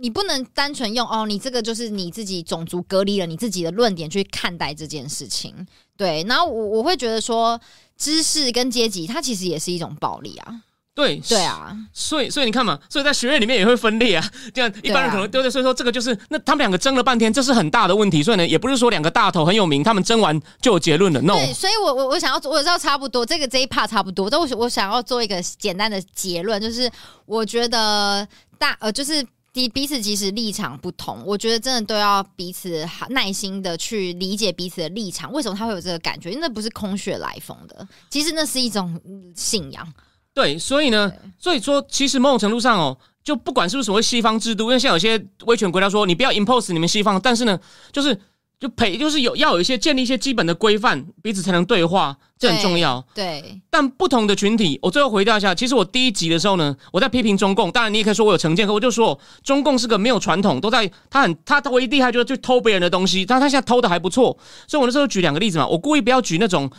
[0.00, 5.54] 你不能单纯用哦，你这个就是你自己种族隔离了你自己的论点去看待这件事情，
[5.96, 6.24] 对。
[6.26, 7.60] 然后我我会觉得说，
[7.98, 10.62] 知识跟阶级它其实也是一种暴力啊。
[10.94, 14.30] 对对啊，所以所以你看嘛，所以在学院里面也会分裂啊。
[14.52, 18.22] 这样一般人可能对对，所以说这个就是那他们两个争了半天，这是很大的问题。
[18.22, 21.20] 所以呢，也不是说两个大头很有名，他们争完就有结论了。
[21.20, 21.34] no。
[21.34, 24.28] 对，所以我我我想要我知道差不多，这个这一 part 差不多。
[24.28, 26.90] 但我我想要做一个简单的结论，就是
[27.26, 28.26] 我觉得
[28.58, 29.22] 大呃就是。
[29.52, 35.32] 彼彼此即使立场不同，我觉得真的都要彼此耐心的去理解彼此的立场。
[35.32, 36.30] 为什么他会有这个感觉？
[36.30, 39.00] 因为那不是空穴来风的，其实那是一种
[39.34, 39.86] 信仰。
[40.32, 47.58] 对，所以呢，所以说，其实某种程度上哦，就不管是不是所谓西方制度，因为像有些威权国家说你不要 impose 你们西方，但是呢，
[47.90, 48.16] 就是
[48.60, 53.02] 就培就是有要有一些建立一些基本的规范，彼此才能对话，这很重要。
[53.14, 55.54] 对，但不同的群体，我最后回答一下。
[55.54, 64.38] 其实我第一集的时候呢，我在批评中共，当然你也可以说我有成见，可我就说中共是个没有传统，都在他很他唯一厉害就是去偷别人的东西，但他现在偷的还不错。
[64.68, 66.70] 所以我那时候举两个例子嘛，我故意不要举那种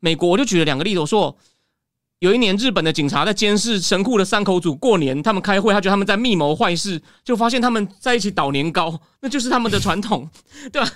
[0.00, 1.36] 美国，我就举了两个例子，我说。
[2.20, 10.28] 有一年，日本的警察在监视神户的三口组过年，他们开会，他觉得他们在密谋坏事，就发现他们在一起捣年糕，那就是他们的传统，
[10.72, 10.90] 对吧？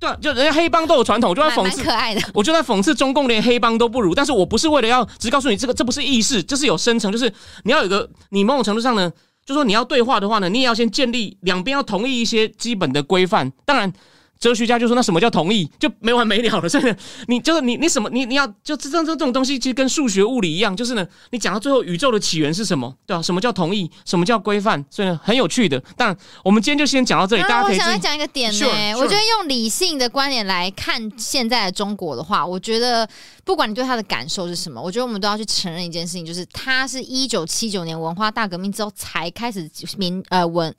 [0.00, 4.14] 对，就人家黑帮都有传统，就在讽刺，可爱的，我就在讽刺中共连黑帮都不如。
[4.14, 7.32] 但是我不是为了要只告诉你这个，这不是意识，这是有深层，就是
[7.64, 9.12] 你要有个，你某种程度上呢，
[9.44, 13.92] 就说你要对话的话呢，你也要先建立两边要同意一些基本的规范，当然。
[14.38, 15.68] 哲学家就说：“那什么叫同意？
[15.78, 16.68] 就没完没了了。
[16.68, 18.08] 真的，你就是你，你什么？
[18.10, 22.94] 你你要就这这这种东西，其实跟数学、物理一样，就是呢，你讲到最后，宇宙的起源是什么？
[23.04, 23.22] 对吧？
[23.22, 23.90] 什么叫同意？
[24.04, 24.84] 什么叫规范？
[24.90, 25.82] 所以呢，很有趣的。
[25.96, 27.42] 但我们今天就先讲到这里。
[27.42, 33.08] 大家可以我想要讲一个点呢，我觉得用理性的观点来看现在的中国的话，我觉得
[33.44, 40.72] 不管你对他的感受是什么，我觉得我们都要去承认一件事情，就是他是一九七九年文化大革命之后才开始民呃文。”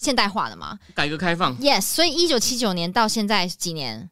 [0.00, 4.08] 现代化的嘛，改革开放，yes，所以一九七九年到现在几年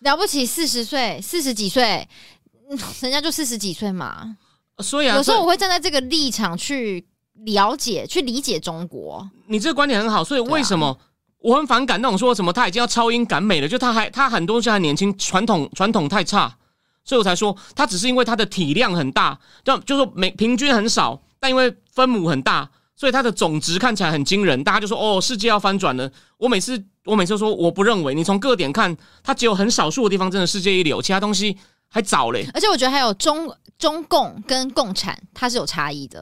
[0.00, 2.06] 了不起，四十岁，四十几岁，
[3.00, 4.36] 人家就四十几岁嘛。
[4.80, 7.06] 所以啊，有时候我会站在这个立场去
[7.46, 9.26] 了解、去理解中国。
[9.46, 10.94] 你这个观点很好，所以为什么
[11.38, 13.66] 我很反感那种说什么他已经要超英赶美了？
[13.66, 16.54] 就他还他很多东西还年轻，传统传统太差，
[17.02, 22.70] 所以我才说他只是因为他的体量很大，就就说每平均很少，但因为分母很大。
[23.00, 26.12] 所以它的总值看起来很惊人，大家就说哦，世界要翻转了。
[26.36, 31.56] 我每次我每次说我不认为，你从各点看，它只有很少数的地方真的世界一流，其他东西
[31.88, 32.46] 还早嘞。
[32.52, 36.20] 而且我觉得还有中中共跟共产，它是有差异的。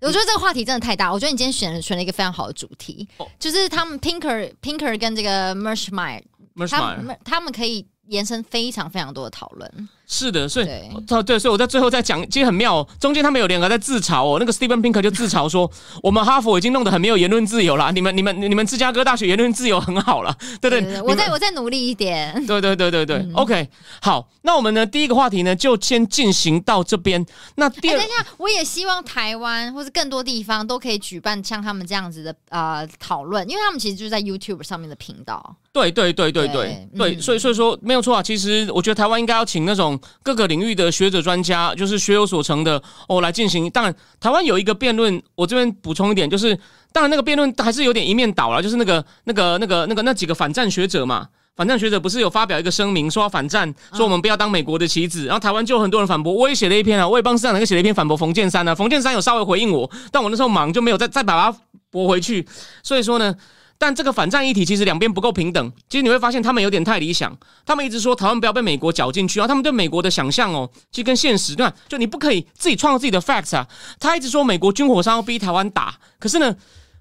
[0.00, 1.12] 我觉得这个话题真的太大。
[1.12, 3.06] 我觉得你今天选选了一个非常好的主题，
[3.38, 6.24] 就是他们 Pinker Pinker 跟这个 Mershmeyer，
[6.68, 9.88] 他们他们可以延伸非常非常多的讨论。
[10.12, 10.66] 是的，所以
[11.08, 12.76] 哦对，所以我在最后再讲，其实很妙。
[12.76, 15.70] 哦中间他们有两个在自嘲哦，那个 Steven Pinker 就自嘲说，
[16.02, 21.00] 我们哈佛已经弄得很没有言论自由了，你们、你们、你们芝加哥大学言论自由很好了，对不对？
[21.00, 22.34] 我再我再努力一点。
[22.46, 23.66] 对对对对对，OK，
[24.02, 27.24] 好，那我们呢第一个话题呢就先进行到这边。
[27.54, 35.56] 那第二，等一下，我也希望台湾或是更多地方都可以举办像他们这样子的呃讨论，因为他们其实就是在 YouTube 上面的频道。
[35.72, 38.22] 对对对对对对，所以所以说没有错啊。
[38.22, 39.98] 其实我觉得台湾应该要请那种。
[40.22, 43.70] 各个领域的学者专家，就是学有所成的哦，来进行。
[43.70, 46.58] 当然，台湾有一个辩论，我这边补充一点，就是
[46.92, 51.26] 当然那个辩论还是有点一面倒了，就是那个那个那个那个那几个反战学者嘛，
[51.56, 55.26] 反战学者不是有发表一个声明说要反战，说我们不要当美国的棋子。
[55.26, 61.58] 然后台湾就很多人反驳，我也写了一篇啊，我也帮市长那个写了一篇反驳冯建山啊，冯建山有稍微回应我，但我那时候忙就没有再再把它
[61.90, 62.46] 驳回去。
[62.82, 63.34] 所以说呢。
[63.82, 71.74] 但这个反战议题其实两边不够平等，其实你会发现他们有点太理想，他们一直说台湾不要被美国搅进去啊，他们对美国的想象哦，其实跟现实对吧？
[71.88, 73.66] 就你不可以自己创造自己的 facts 啊，
[73.98, 76.54] 他一直说美国军火商要逼台湾打，可是呢？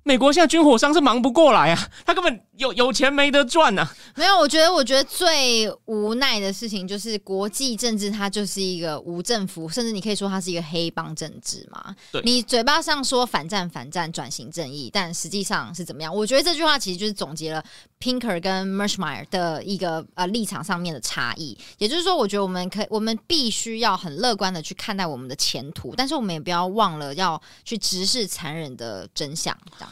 [0.04, 3.88] 美国现在军火商是忙不过来啊，他根本有有钱没得赚呐。
[4.16, 11.96] 没有，我觉得，我觉得最无奈的事情就是国际政治，它就是一个无政府，甚至你可以说它是一个黑帮政治嘛。
[12.12, 16.14] 对，你嘴巴上说反战、反战、转型正义，但实际上是怎么样？
[16.14, 17.64] 我觉得这句话其实就是总结了
[18.00, 21.56] Pinker 跟 Mershmeyer 的一个呃立场上面的差异。
[21.78, 29.56] 也就是说，我觉得我们可我们必须要很乐观的去看待我们的前途，但是我们也不要忘了要去直视残忍的真相。
[29.78, 29.91] 这样。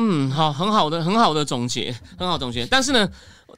[0.00, 2.64] 嗯，好，很好的，很好的总结，很好总结。
[2.66, 3.08] 但是呢，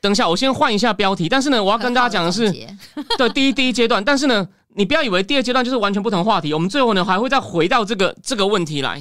[0.00, 1.28] 等一下，我先换一下标题。
[1.28, 2.50] 但是呢，我要跟大家讲的是，
[3.18, 4.02] 对，第一第一阶段。
[4.02, 6.54] 但是呢，你不要以为第二阶段就是完全不同话题。
[6.54, 8.92] 我们最后呢，还会再回到这个这个问题来。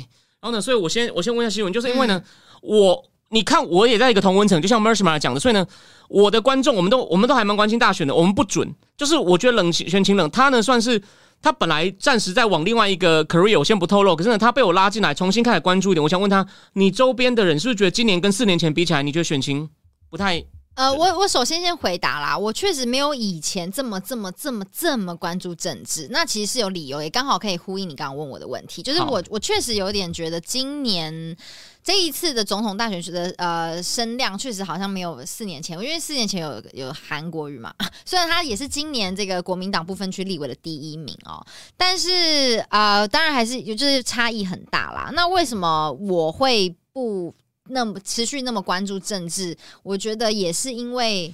[0.42, 2.22] 然后呢，所以我先我先问一下新闻，就是因为呢，
[2.62, 5.66] 我你看我也在一个同温层，就像 m e r c h m a 讲的，所以呢，
[6.10, 8.14] 我的观众我们都我们都还蛮关心大选的。
[8.14, 11.02] 我们不准，就是我觉得冷选情冷，他呢算是。
[11.42, 14.16] 他本来暂时在往另外一个 career，我先不透露。
[14.16, 16.04] 可是呢，他被我拉进来，重新开始关注一点。
[16.04, 19.70] 我想问他，你周边的人是不是觉得今年跟四年前比起来，你觉得选情
[20.10, 20.44] 不太？
[20.80, 26.08] 呃，我我首先先回答啦，我确实没有以前这么这么这么这么关注政治。
[26.10, 31.36] 那其实是有理由，也刚好可以呼应你刚刚问我的问题，就是我我确实有点觉得今年。
[31.82, 37.74] 这一次的总统大选的呃声量确实好像没有四年前，因为四年前有有韩国瑜嘛，
[38.06, 41.44] 虽然他也是今年这个国民党部分区立委的第一名哦，
[41.76, 45.10] 但是啊，当然还是有就是差异很大啦。
[45.14, 47.34] 那为什么我会不
[47.70, 49.58] 那么持续那么关注政治？
[49.84, 51.34] 我觉得也是因为，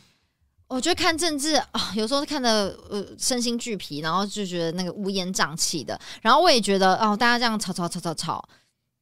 [0.68, 8.50] 我觉得看政治啊，有时候看的呃身心俱疲，然后就觉得那个乌烟瘴气的，然后我也觉得哦，大家这样吵吵吵吵吵。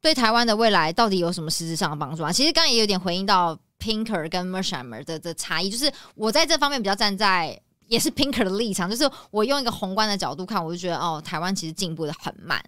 [0.01, 2.31] 对台湾的未来到底有什么实质上的帮助啊？
[2.31, 7.57] 其实刚刚也有点回应到 Pinker 跟 m e r s h a m e r 的的差异，就是我在这方面比较站在
[7.88, 12.61] 也是 Pinker 的立场，就是我用一个宏观的角度看，我就觉得哦，台湾其实进步的很慢。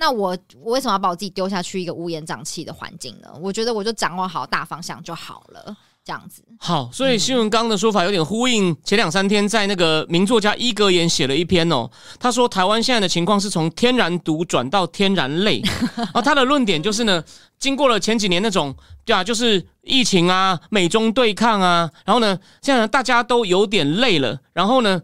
[0.00, 3.28] 那我我为什么要把我自己丢下去一个乌烟瘴气的环境呢？
[3.40, 5.76] 我觉得我就掌握好大方向就好了。
[6.02, 11.88] 这样子好，所以新闻刚的说法有点呼应前两三天在那个名作家伊格言写了一篇哦，
[12.18, 15.62] 他说台湾现在的情况是从天然毒转到天然泪，
[15.94, 17.22] 然 后他的论点就是呢，
[17.58, 18.74] 经过了前几年那种
[19.04, 25.02] 对啊，就是疫情啊、美中对抗啊，然后呢，现在大家都有点累了，然后呢。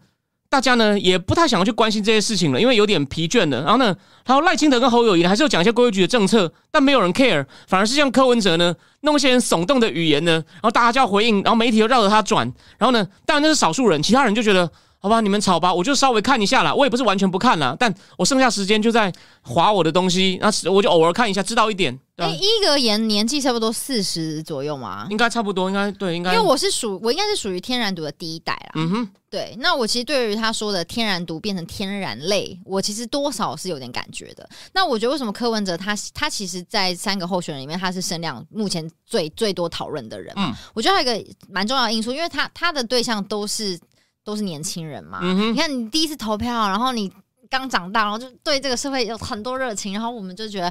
[0.48, 3.62] 大家呢也不太想要去关心这些事情了，因为有点疲倦了。
[3.62, 12.50] 然后呢，然后赖清德跟侯友谊还是有讲一些规矩的政策，但没有人 care，反而是像柯文哲呢弄一些耸动的语言呢，然后大家就要回应，然后媒体又绕着他转。
[12.78, 14.70] 然后呢，当然那是少数人，其他人就觉得
[15.06, 21.96] 好吧，你们吵吧，我就稍微看一下啦，我也不是完全不看啦，但我剩下时间就在划我的东西，那我就偶尔看一下，知道一点。
[22.16, 25.06] 哎，伊格言年纪差不多四十左右吗？
[25.10, 26.34] 应该差不多，应该对，应该。
[26.34, 28.72] 因为我是属，我应该是属于天然毒的第一代啦。
[28.74, 29.54] 嗯哼，对。
[29.60, 34.48] 那我其实对于他说的天然毒变成天然类，我其实多少是有点感觉的。
[34.72, 40.32] 那我觉得为什么柯文哲他他其实，在三个候选人里面，他是声量目前最最多讨论的人。
[40.36, 43.78] 嗯，我觉得还有一个蛮重要的因素，因为他他的对象都是
[44.26, 45.20] 都是年轻人嘛。
[45.22, 47.10] 你看你第一次投票，然后你
[47.48, 50.70] 刚长大，然后就对这个社会有很多热情，然后我们就觉得。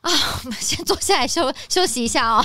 [0.00, 0.10] 啊，
[0.42, 2.42] 我们先坐下来休 休息一下哦。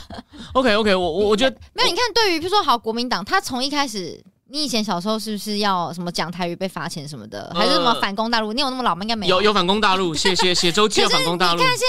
[0.51, 1.89] OK OK，我我我觉得没有。
[1.89, 8.51] 你看，对于比如说好国民党，他从一开始，你以前小时候是不是要什么讲台语被罚钱什么的，还是什么反攻大陆？
[8.51, 9.03] 你有那么老吗？
[9.03, 9.37] 应该没有。
[9.37, 11.61] 有有反攻大陆，写写写周记要反攻大陆。
[11.61, 11.87] 你看现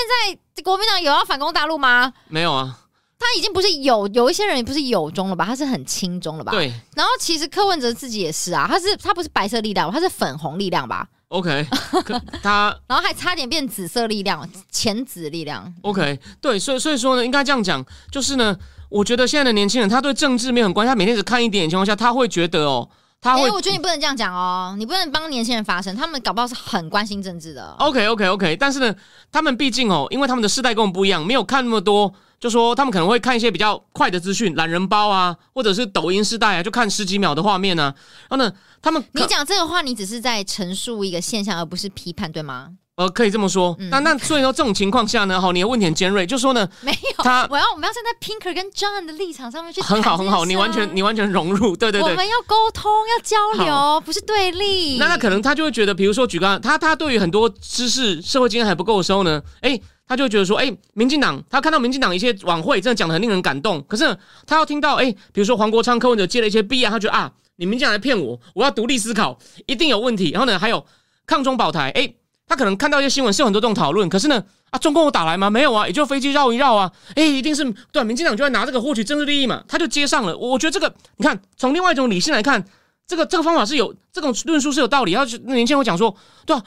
[0.54, 2.12] 在国民党有要反攻大陆吗？
[2.28, 2.78] 没有啊，
[3.18, 5.44] 他已经不是有有一些人不是有中了吧？
[5.44, 6.52] 他是很轻中了吧？
[6.52, 6.72] 对。
[6.94, 11.66] 然后其实柯文哲自己也是啊，他是他不是白色力量，他是粉红力量吧？OK，
[12.42, 15.72] 他然后还差点变紫色力量，浅紫力量。
[15.82, 18.56] OK，对，所以所以说呢，应该这样讲，就是呢，
[18.90, 22.88] 我觉得现在的年轻人，他对政治没有很关心，他每天只看一点的情况下，他会觉得哦，
[23.20, 27.74] 他会，我觉得你不能这样讲哦，你不能帮年轻人发声，他们搞不好是很关心政治的。
[27.78, 28.94] OK OK OK，但是呢，
[29.32, 32.12] 他们毕竟哦，因为他们的世代跟我们不一样，没有看那么多。
[32.38, 37.94] 就说他们可能会看一些比较快的资讯，懒人包啊，或者是抖音时代啊，就看十几秒的画面呢。
[38.28, 42.68] 然后呢，他们你讲这个话，你只是在陈述一个现象，而不是批判，对吗？
[42.96, 43.76] 呃，可以这么说。
[43.90, 54.96] 那那所以说这种情况下呢，好，你的问题很尖锐，就说呢， 没有他，我要我们要站在 Pinker 跟 John 的立场上面去，很好很好，你完全你完全融入，对对对，我们要沟通要交流，不是对立。
[54.98, 59.80] 那那可能他就会觉得，比如说举个他他对于很多知识社会经验还不够的时候呢，哎。
[60.08, 63.82] 他就觉得说，哎，民进党，他看到民进党一些晚会，真的讲的很令人感动。
[63.88, 69.36] 可是他要听到，哎，比如说黄国昌、柯文哲接了一些弊案，他觉得啊，你民进党来骗我，我要独立思考，
[69.66, 70.30] 一定有问题。
[70.30, 70.84] 然后呢，还有
[71.26, 72.14] 抗中保台，哎，
[72.46, 74.08] 他可能看到一些新闻是有很多这种讨论。
[74.08, 75.50] 可是呢，啊，中共有打来吗？
[75.50, 80.36] 没有啊，也就飞机绕一绕啊，哎，一定是对，民进党就在拿这个获取政治利益嘛，他就接上了。
[80.36, 82.64] 我觉得这个，你看，从另外一种理性来看，
[83.08, 85.12] 这个这个方法是有这种论述是有道理。
[85.12, 86.62] 然后年轻人会讲说，对啊。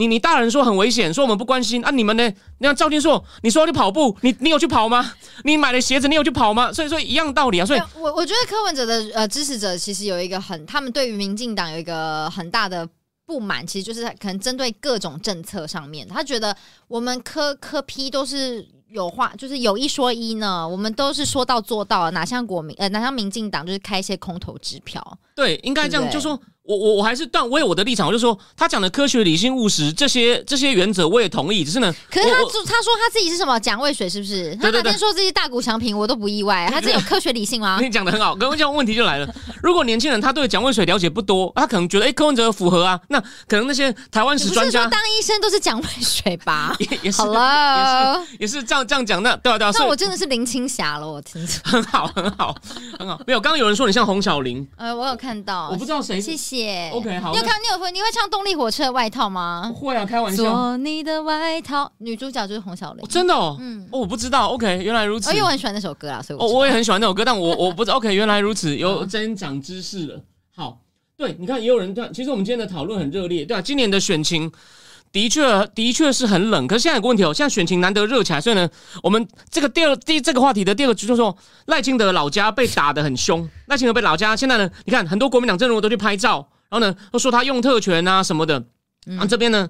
[0.00, 1.90] 你你大人说很危险，说我们不关心啊？
[1.90, 2.26] 你们呢？
[2.56, 5.12] 你看赵金硕，你说你跑步，你你有去跑吗？
[5.44, 6.72] 你买了鞋子，你有去跑吗？
[6.72, 7.66] 所以说一样道理啊。
[7.66, 12.88] 所以，我我觉得柯文哲的呃支持者其实有一个很，他们对于民进党有一个很大的
[13.26, 16.56] 不满，其实就是可能针对各种政策上面，他觉得
[16.88, 25.18] 我们科科批都是有话，就是有一说一呢，我们都是说到做到，哪像国民呃哪像民进党就是开一些空头支票。
[25.40, 26.38] 对，应该这样就说。
[26.62, 32.44] 我我我还是断我有我的立场，我就说他讲的科学、理性、务实这些这些原则我也同意，只是呢，可是他他
[32.80, 34.54] 说他自己是什么蒋渭水是不是？
[34.54, 36.68] 他哪天说自己大股强平，我都不意外。
[36.70, 37.78] 他这有科学理性吗？
[37.82, 39.28] 你讲的很好，刚刚这样问题就来了。
[39.60, 43.18] 如果年轻人他对蒋渭水了解不多，他可能觉得哎柯文哲符合啊，那
[43.48, 46.76] 可能那些台湾史专家当医生都是蒋渭水吧？
[46.78, 49.72] 也也是，也是也是这样这样讲那对啊对啊。
[49.74, 52.54] 那我真的是林青霞了，我听着 很好很好
[52.96, 53.20] 很好。
[53.26, 56.90] 没有，刚刚有人说你像洪小玲，呃，我有看到，我不知道谁，谢谢。
[56.94, 57.32] OK，好。
[57.32, 57.60] 你有看？
[57.60, 57.90] 你有会？
[57.90, 59.72] 你会唱动力火车的外套吗？
[59.74, 60.42] 会啊，开玩笑。
[60.44, 63.06] 做你的外套，女主角就是洪小玲。
[63.08, 64.48] 真的哦，嗯，哦，我不知道。
[64.48, 65.30] OK，原来如此。
[65.30, 67.96] 因为我很喜欢那首歌啊，所以哦，我也很喜欢那首歌，但我我不知道。
[67.96, 70.22] OK，原来如此，有真长知识了。
[70.54, 70.78] 好，
[71.16, 74.50] 对，你看，也有人对，其实我们今天的讨论很热烈，对啊，今年的选情
[75.12, 78.68] 的确的确是很冷，可是现在有个问题哦，现在选情难得热起来，所以呢，
[79.02, 81.36] 我们这个第二第这个话题的第二个就是说，
[81.66, 86.48] 赖清德老家被打得很凶，赖清德被老家现在呢，你看很多国民党阵容都去拍照。
[86.70, 88.62] 然后呢，都说他用特权啊什么的。
[89.18, 89.68] 啊，这边呢，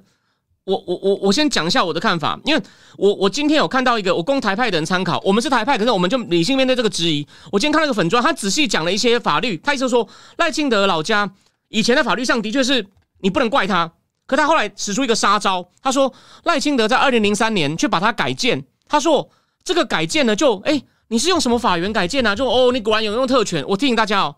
[0.65, 2.63] 我我我我先讲一下我的看法，因为
[2.99, 7.27] 我我今天有看到一个我供台派的人参考，我们是台派，可是我们就理性面对这个质疑。
[7.51, 11.33] 我今天看那个粉砖，他仔细讲了一些法律，他意思说赖清德老家
[11.69, 12.87] 以前的法律上的确是
[13.21, 13.91] 你不能怪他，
[14.31, 16.15] 可他后来使出一个杀招，他说
[16.45, 19.29] 赖清德在二零零三年却把它改建，他说
[19.65, 20.81] 这个改建呢就哎。
[21.13, 22.37] 你是用什么法源改建呢？
[22.37, 23.65] 就哦，你果然有用特权。
[23.67, 24.37] 我提醒大家哦，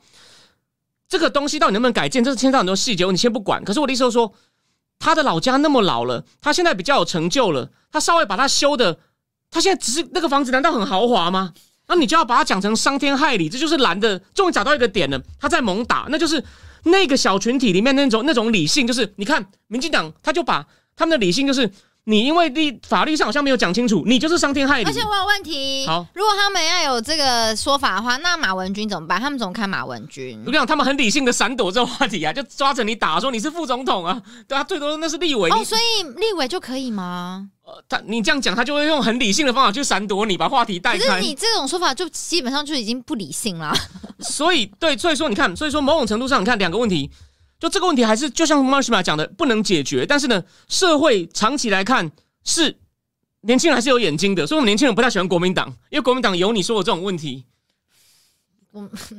[1.07, 3.63] 这个东西到底能不能改建，这是牵涉很多细节，你先不管。
[3.63, 4.33] 可是我的意思是说，
[4.99, 8.99] 他的老家那么老了，他现在比较有成就了，他稍微把它修的，
[9.51, 11.53] 他现在只是那个房子，难道很豪华吗？
[11.89, 16.43] 那你就要把它讲成伤天害理，这就是蓝的终于找到一个点了，他在猛打，那就是
[16.85, 20.67] 那个小群体里面那种那种理性，就是你看民进党，他就把
[20.97, 21.71] 他们的理性就是。
[22.05, 24.85] 你因为立法律上好像没有讲清楚，你就是伤天害理。
[24.85, 25.87] 而且我有问题。
[25.87, 29.21] 好，如果他们要有这个说法的话，那马文君怎么办？
[29.21, 30.37] 他们怎么看马文君？
[30.41, 35.49] 我跟你讲，他们很理性的闪躲这个话题啊，就抓着你打，说你是副总统啊，对啊，最多那是立委。
[35.51, 37.49] 哦，所以立委就可以吗？
[37.65, 41.07] 呃，他你这样讲，他就会用很理性的方法去闪躲你，把话题带开。
[41.07, 43.73] 可是你这种说法就基本上就已经不理性了。
[44.19, 47.09] 所以对，所以说你看，所以说某种程度上，你看两个问题，
[47.63, 50.05] 就这个问题还是就像 Marshall 讲的，不能解决。
[50.05, 52.11] 但是呢，社会长期来看。
[52.45, 52.77] 是
[53.43, 57.45] 年轻人还是有眼睛的，所以我们年轻人不太喜欢国民党，因为国民党有你说的这种问题。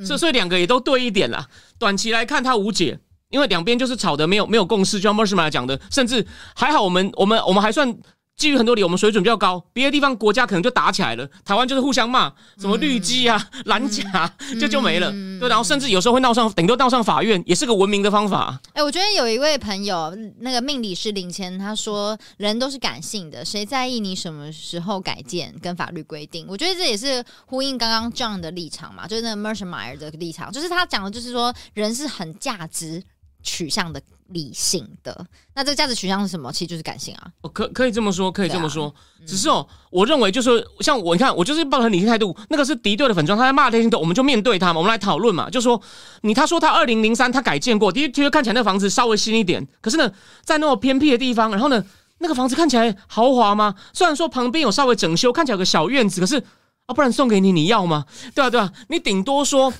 [0.03, 1.47] 所以所以两个也都对一点啦。
[1.79, 4.97] 短期来看，它无解，因为两边就是吵的没有没有共识。
[4.97, 7.97] 就像 m a r s h m a 讲的，甚至还好，我们我们我们还算。
[8.35, 11.25] 基于很多理由，我们水准比较高，别的地方国家可能就打起来了。
[11.45, 15.11] 台湾就是互相骂，什么绿鸡啊、蓝甲，就就没了。
[15.39, 18.59] 对，然后甚至有时候会闹上，顶多闹上法院，也是个文明的方法。
[18.73, 26.45] 哎，我觉得有一位朋友，那个命理师林谦，他说人都是感性的，谁在意你什么时候改建跟法律规定？
[26.49, 33.03] 我觉得这也是呼应刚刚 John 的立场嘛，就是那个 Mercermeyer 的立场，就是他讲的就是说人是很价值。
[33.45, 36.51] 取向的理性的，那这个价值取向是什么？
[36.51, 37.27] 其实就是感性啊。
[37.41, 38.93] 哦，可可以这么说，可以这么说。
[39.25, 42.35] 只是哦，我认为就是像我，你看我就是抱很理性态度。
[42.49, 45.49] 那个是敌对的粉装，他在骂天星的，我们就面对他嘛，我们来讨论嘛。
[45.49, 45.81] 就说
[46.21, 49.67] 你他说他二零零三他改建过，的确看起来那个房子稍微新一点。
[49.81, 50.11] 可是呢，
[50.43, 51.83] 在那么偏僻的地方，然后呢，
[52.19, 53.75] 那个房子看起来豪华吗？
[53.93, 56.37] 虽然说旁边有稍微整修，看起来有个小院子，可是
[56.85, 58.05] 啊，不然送给你，你要吗？
[58.35, 59.71] 对啊，对啊，你顶多说。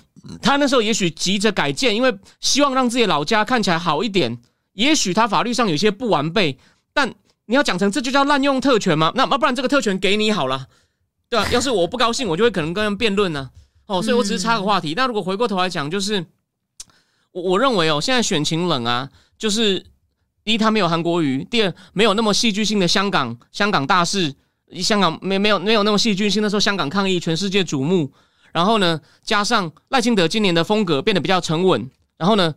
[0.42, 4.40] 他那时候也许急着改建，因为希望让自己老家看起来好一点。
[4.74, 6.58] 也许他法律上有些不完备，
[6.94, 7.14] 但
[7.46, 9.12] 你要讲成这就叫滥用特权吗？
[9.16, 10.68] 那那不然这个特权给你好了，
[11.30, 11.48] 对吧？
[11.52, 13.52] 要是我不高兴，我就会可能跟人辩论呢。
[13.86, 14.94] 哦，所以我只是插个话题。
[14.96, 16.26] 那如果回过头来讲，就是
[17.34, 19.86] 我我认为哦，现在选情冷啊，就是
[20.46, 24.34] 一他没有韩国瑜，第二没有那么戏剧性的香港香港大事，
[24.82, 28.12] 香港没没有没有那么戏剧性那时候，香港抗议全世界瞩目。
[28.54, 32.54] 然后呢，加上赖清德今年的风格变得比较沉稳，然后呢，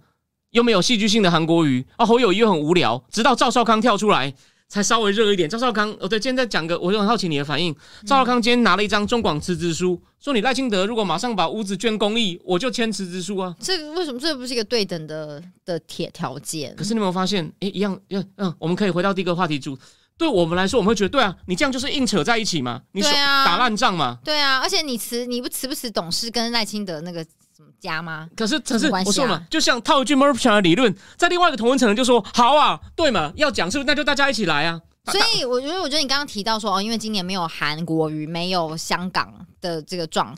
[0.51, 4.33] 又没有戏剧性的韩国瑜啊，侯友谊又很无聊，直到赵少康跳出来
[4.69, 5.49] 才稍微热一点。
[5.49, 7.75] 赵少康，哦对，今天在讲个，我就很好奇你的反应。
[8.05, 13.57] 赵少康今天拿了一张中广辞职书，说你赖清德如果马上把屋子捐公益，我就签辞职书啊。
[13.59, 16.75] 这个为什么这不是一个对等的的铁条件？
[16.77, 17.99] 可是你有没有发现，哎，一样，
[18.37, 19.79] 嗯，我们可以回到第一个话题组。
[20.19, 24.19] 对我们来说，我们会觉得对啊，你这样就是硬扯在一起嘛，你打烂仗嘛。
[24.25, 28.29] 对啊，而且你辞你不辞不辞董事跟赖清德那个什么家吗？
[28.37, 33.87] 可是可是我说嘛，就像套一句 Murphy 的理论，在另外一个同温层就说好啊，对嘛，要讲是不是？
[33.87, 34.81] 那就大家一起来啊。
[35.07, 40.37] 所以我觉得，我觉得你刚刚提到说哦，因为今年没有韩国瑜，没有香港的这个状。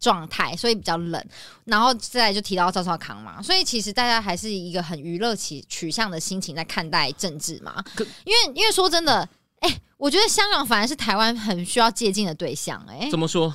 [0.00, 1.24] 状态，所以比较冷，
[1.64, 7.84] 然后再来就提到赵少康嘛，所以其实大家还是一个很娱乐取取向的心情在看待政治嘛。
[8.24, 9.28] 因为因为说真的，
[9.60, 12.84] 哎，我觉得香港反而是台湾很需要接近的对象。
[12.88, 13.54] 哎，怎么说？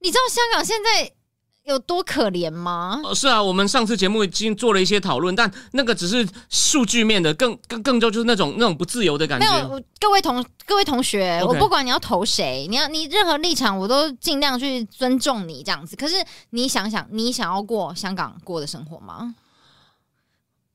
[0.00, 1.12] 你知道香港现在？
[1.68, 2.98] 有多可怜吗？
[3.04, 9.46] 呃，是啊，我们上次节目已经做了一些讨论，但那个只是数据面的，更更更多就是那种那种不自由的感觉。
[9.46, 15.94] 没有，各位同各位同学，我不管你要投谁，你要你任何立场，我都尽量去尊重你这样子。
[15.94, 16.14] 可是
[16.50, 19.34] 你想想，你想要过香港过的生活吗？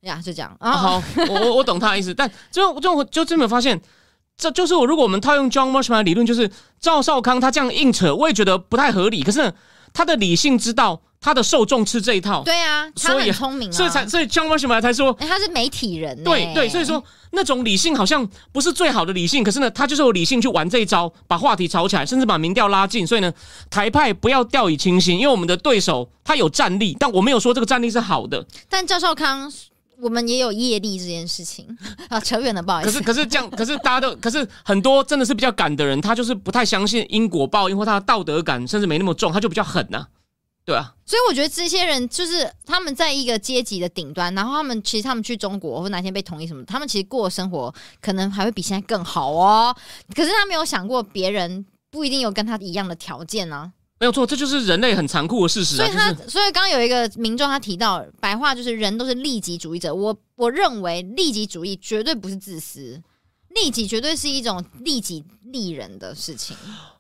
[0.02, 0.74] 呀，就这样啊。
[0.74, 3.82] 好，我我我懂他的意思，但就就就真的发现，
[4.38, 9.24] 这就是我如果我们套用 John Marshall 的理论，就是赵少康他这样硬扯，我也觉得不太合理。
[9.24, 9.52] 可是。
[9.94, 16.22] 他的理性知道他的受众吃这一套，对啊，他很聪明，所以才所以江为什么才说他是媒体人？
[16.24, 23.08] 对对，所以说那种理性好像不是最好的理性，可是呢，他就是有理性去玩这一招，把话题炒起来，甚至把民调拉近。
[23.08, 23.32] 所以呢，
[23.70, 28.46] 台派不要掉以轻心，因为我们的对手他有战力，但我没有说这个战力是好的。
[28.68, 29.50] 但赵少康，
[30.04, 31.66] 我们也有业力这件事情
[32.10, 32.91] 啊，扯远了，不好意思。
[32.91, 40.08] 可是可是这样， 可是大家都，可是很多真的是比较赶的人，他就是不太相信因果报应，或他的道德感甚至没那么重，他就比较狠呐。
[40.66, 49.76] 对啊，所以我觉得这些人就是他们在一个阶级的顶端，然后他们其实他们去中国或哪天被统一什么，他们其实过的生活可能还会比现在更好哦。
[50.16, 53.74] 可是他没有想过别人不一定有跟他一样的条件呢。
[54.04, 55.78] 没有错，这就是人类很残酷的事实。
[55.78, 59.95] 所以他，所以刚刚有一个民众他提到白话就是人都是利己主义者。
[59.95, 63.01] 我我认为利己主义绝对不是自私，
[63.56, 66.54] 利己绝对是一种利己利人的事情。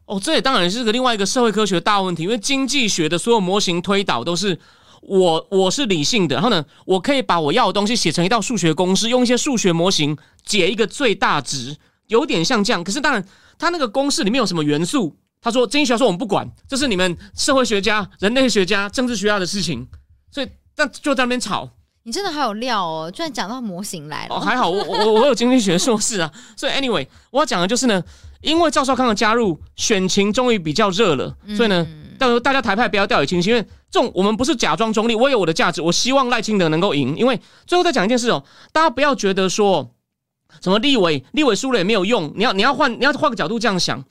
[0.05, 4.57] 哦，这也当然是个另外一个社会科学大问题，因为经济学的所有模型推导都是
[5.01, 11.75] 我我是理性的，然后呢，我可以把我要的东西写成一道数学公式，用一些数学模型解一个最大值，
[12.07, 12.81] 有点像这样。
[12.81, 13.27] 可是当然，
[13.59, 15.17] 它那个公式里面有什么元素？
[15.43, 19.85] 他说经济学说我们不管，这是你们社会学家、人类学家、政治学家的事情，
[20.31, 21.69] 所以但就在那边吵。
[22.05, 24.35] 你真的好有料哦，居然讲到模型来了。
[24.35, 28.03] 哦，还好我我我有经济学硕士啊， 所以 anyway 我要讲的就是呢，
[28.41, 31.87] 因为赵少康的加入，选情终于比较热了，所以呢，
[32.19, 37.15] 到时候大家台派不要掉以轻心，因为这种我们不是假装中立，我有我的价值，我希望赖清德能够赢。
[37.15, 39.93] 因为最后再讲一件事哦，大家不要觉得说
[40.61, 44.03] 什么立委立委输了也没有用，你要你要换你要换个角度这样想，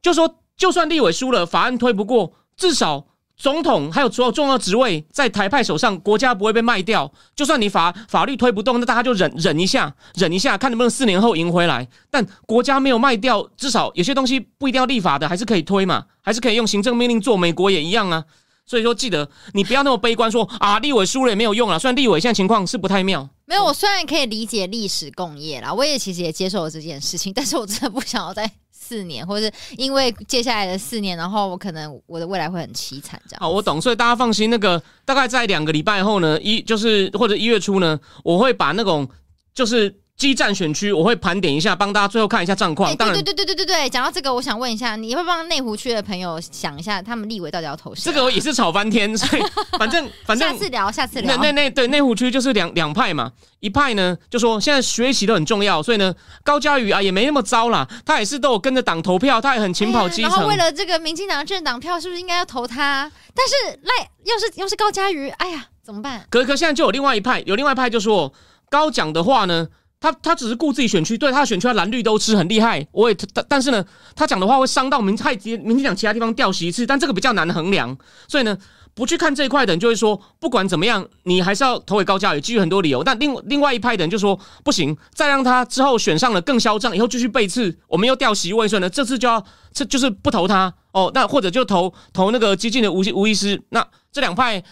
[0.00, 3.06] 就说就算立委输了，法案推不过，至少。
[3.42, 7.10] 总统还有所有重要职位在台派手上，国家不会被卖掉。
[7.34, 11.88] 就算你法法律推不动，那大家就忍忍一下，忍一下，看能不能四年后赢回来。
[12.10, 17.34] 但国家没有卖掉，至少有些东西不一定要立法的，还是可以推嘛，还是可以用行政命令做。
[17.34, 18.22] 美国也一样啊。
[18.66, 21.78] 所以说，记得你不要那么悲观，说啊，立委输了也没有用了。
[21.78, 23.26] 虽然立委现在情况是不太妙。
[23.46, 28.52] 没有，我虽然可以理解历史共业啦，我也其实也接受了这件事情，但是我真的不想要再。
[28.90, 33.40] 四年，或者是因为接下来的四年，然后我可能我的未来会很凄惨，这样。
[33.40, 34.50] 好，我懂，所以大家放心。
[34.50, 39.08] 那个大概在两个礼拜后呢，一就是或者一月初呢，我会把那种
[39.54, 39.99] 就是。
[40.20, 42.94] 基站选区我会盘点一下，帮大家最后看一下战况。
[42.94, 48.02] 对对对对对对对，讲到这个，我想问一下，你会帮内湖区的朋友想一下，他们立委到底要投谁？
[48.04, 49.42] 这个也是吵翻天，所以
[49.78, 51.34] 反正反正下次聊，下次聊。
[51.34, 56.14] 那那那对内湖区就是两两派嘛，一派呢就说现在学习都很重要，所以呢
[56.44, 60.30] 高嘉瑜啊也没那么糟啦，他也是都有跟着党投票，他也很勤跑基层。
[60.30, 63.10] 然后为了这个民进党政党票，是不是应该要投他？
[63.34, 66.26] 但是赖又是又是高嘉瑜，哎呀怎么办？
[66.28, 68.30] 可可现在就有另外一派，有另外一派就说
[68.68, 69.68] 高讲的话呢。
[70.00, 72.84] 他他只是顾自己选区，对他的选区蓝绿都吃很厉害。
[72.90, 73.84] 我也但但是呢，
[74.16, 77.94] 他讲的话会伤到民害民进党其他地方调席一次，但这个比较难衡量。
[78.26, 78.56] 所以呢，
[78.94, 83.04] 不去看这一块的人就会说，不管怎么样，你还是要投给高嘉宇，基于很多理由。
[83.04, 91.10] 但另另外一派的人就说，不行，再让他之后选上了更嚣张，以后继续背刺，我们又调席位，所以呢，这次就要这就是不投他哦。
[91.12, 93.62] 那或者就投投那个激进的吴吴医师。
[93.68, 94.64] 那这两派。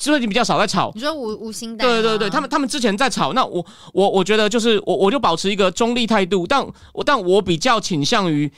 [0.00, 1.84] 最近比较少在吵，你说吴吴兴代？
[1.84, 8.50] 对对对，他们他们之前在吵，那我我我觉得就是我我就保持一个中立态度，但我但我比较倾向于，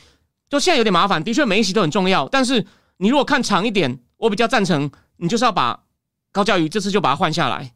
[0.48, 2.64] 就现在有点麻烦，的确每一席都很重要，但是
[2.98, 5.80] 你如果看长一点，我比较赞成你就是要把
[6.30, 7.72] 高教育这次就把它换下来，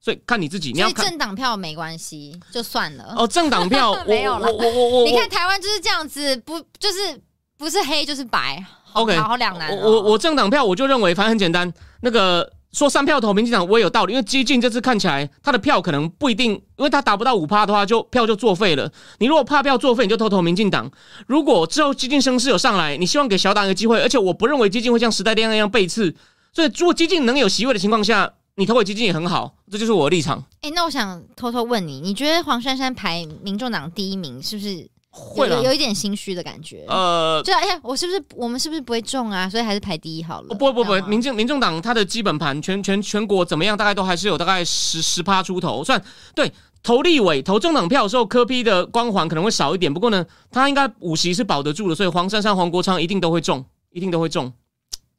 [0.00, 3.14] 所以看你自己，你要政党票没关系，就算了。
[3.16, 7.22] 哦，政党票 没有了，我我我我你看台湾就是这样子，不就是
[7.56, 8.64] 不是黑就是白
[8.94, 9.70] ？OK，好两难。
[9.78, 12.52] 我我政党票我就认为反正很简单，那个。
[12.72, 18.90] 说三票投民进党，我也有道理，因为激进这次看起来他的票可能不一定，因为他达不到五趴的话，就票就作废了。
[19.18, 20.90] 你如果怕票作废，你就投投民进党。
[21.26, 26.14] 如果之后激进声势有上来，你希望给小党一个机会，而且我不认为激进会像时代力量一样背刺，
[26.52, 30.44] 所以如果激进能有席位的情况下，你投给激进也很好，这就是我的立场。
[30.62, 34.88] 哎，那我想偷偷问你，你觉得黄珊珊排民众党第一名是不是？
[35.10, 39.48] 会有有一点心虚的感觉，呃，就哎呀，我是不是我们是不是不会中啊？
[39.48, 40.54] 所以还是排第一好了。
[40.54, 43.76] 不不不，民进民政党它的基本盘全全全国怎么样？
[43.76, 46.00] 大概都还是有大概十十趴出头，算
[46.34, 46.52] 对
[46.82, 49.92] 投立委投中党票的时候，柯批的光环可能会少一点。
[49.92, 54.52] 不过呢，他应该五席是保得住的，所以黄珊珊、黄国昌一定都会中，一定都会中。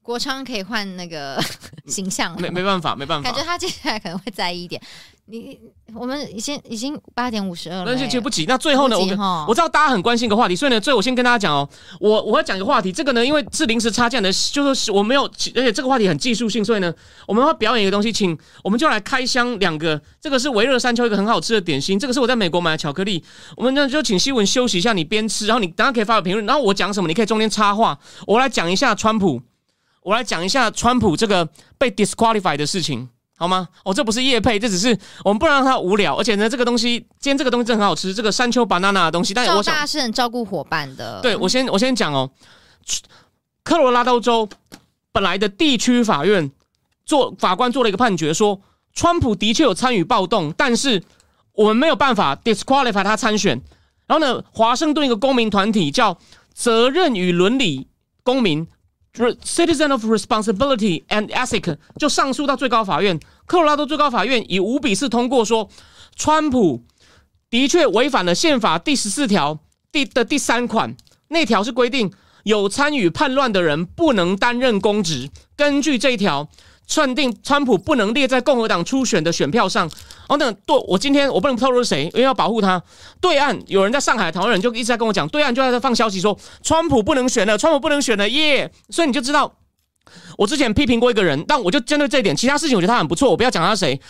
[0.03, 1.39] 国昌可以换那个
[1.87, 4.81] 形象，没没办法，没办法，感觉他接下来可能会在意一点。
[5.25, 5.57] 你
[5.93, 8.45] 我们已经已经八点五十二了，但是其实不急。
[8.47, 11.69] 那最后呢，我我知道大家很关心一个话题，所以呢，最后我先跟大家讲哦，
[12.01, 12.91] 我我要讲一个话题。
[12.91, 16.93] 这个呢，因为是临时插件的，就是我没有，而且这个话题很技术性，所以呢，
[17.27, 20.01] 我们会表演一个东西，请我们就来开箱两个。
[20.19, 23.23] 这个是维热山丘一个很好吃的点心，这个是我在美国买的巧克力。
[23.55, 27.97] 我们呢就请西文休息一下，你边吃，然后你等下可以发表评论，然后我讲什么，你可以中间插话。
[28.27, 29.41] 我来讲一下川普。
[30.01, 31.47] 我来讲一下川普这个
[31.77, 33.67] 被 disqualify 的事情，好吗？
[33.85, 36.15] 哦，这不是叶配，这只是我们不能让他无聊。
[36.15, 39.33] 而且呢，这个东西今天这个东西真的很好吃，这个山丘 banana 的东西。
[39.33, 41.21] 但是我想是很照顾伙伴的。
[41.21, 42.29] 对，我先我先讲哦，
[43.63, 44.49] 科罗拉多州
[45.11, 46.51] 本来的地区法院
[47.05, 48.59] 做法官做了一个判决，说
[48.93, 51.03] 川普的确有参与暴动，但是
[51.53, 53.61] 我们没有办法 disqualify 他参选。
[54.07, 56.17] 然后呢，华盛顿一个公民团体叫
[56.53, 57.87] 责任与伦理
[58.23, 58.67] 公民。
[59.13, 65.69] 就是 Citizen of Responsibility and ethic 就上诉到最高法院，科罗拉多最高法院以五比四通过，说
[66.15, 66.85] 川普
[67.49, 69.59] 的确违反了宪法第十四条
[69.91, 70.95] 第的第三款，
[71.27, 72.11] 那条是规定
[72.43, 75.29] 有参与叛乱的人不能担任公职。
[75.57, 76.49] 根据这一条，
[76.91, 79.89] 算定川普不能列在共和党初选的选票上。
[80.27, 82.83] 哦，那对我今天我不能透露是谁，因为要保护他。
[83.21, 88.69] 对岸有人在上海，台湾人就一直在跟我讲，对岸就在放消息说川普不能选了，川普不能选了耶。
[88.89, 89.53] 所以你就知道，
[90.37, 94.01] 我之前批评过一个人，但我就针对这一点，其他事情我觉得他很不错，我不要讲他是谁。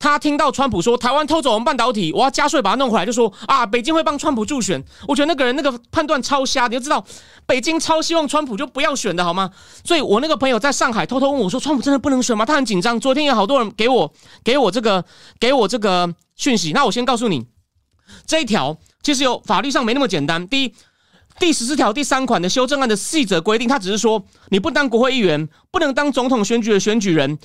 [0.00, 4.82] 他听到川普说台湾偷走我们半导体，我要加税把它弄回来，就说啊，北京会帮川普助选。
[5.06, 7.04] 我觉得那个人那个判断超瞎，你就知道
[7.44, 9.50] 北京超希望川普就不要选的好吗？
[9.84, 12.46] 所以我那个朋友在上海偷偷问我说，川普真的不能选吗？
[12.46, 12.98] 他很紧张。
[12.98, 14.10] 昨天有好多人给我
[14.42, 15.04] 给我这个
[15.38, 16.72] 给我这个讯息。
[16.72, 17.46] 那我先告诉你，
[18.26, 20.48] 这一条其实有法律上没那么简单。
[20.48, 20.74] 第一。
[21.40, 27.38] 第十四条第三款的修正案的细则规定，它只是说你不当国会议员，不能当总统选举的选举人，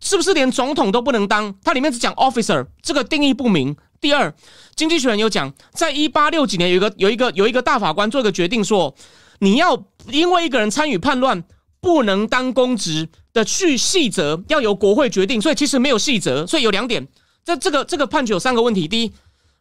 [0.00, 1.54] 是不是连总统都不能当？
[1.62, 3.76] 它里面只讲 officer，这个定义不明。
[4.00, 4.34] 第二，
[4.74, 8.94] 经济学人有讲，在一八六几年有一个有一个有一个大法官做一个决定，说
[9.40, 11.44] 你要因为一个人参与叛乱
[11.82, 17.06] 不能当公职的去细则要由国会决定，所以其实没有细则，所以有两点。
[17.44, 19.12] 这这个这个判决有三个问题：第一，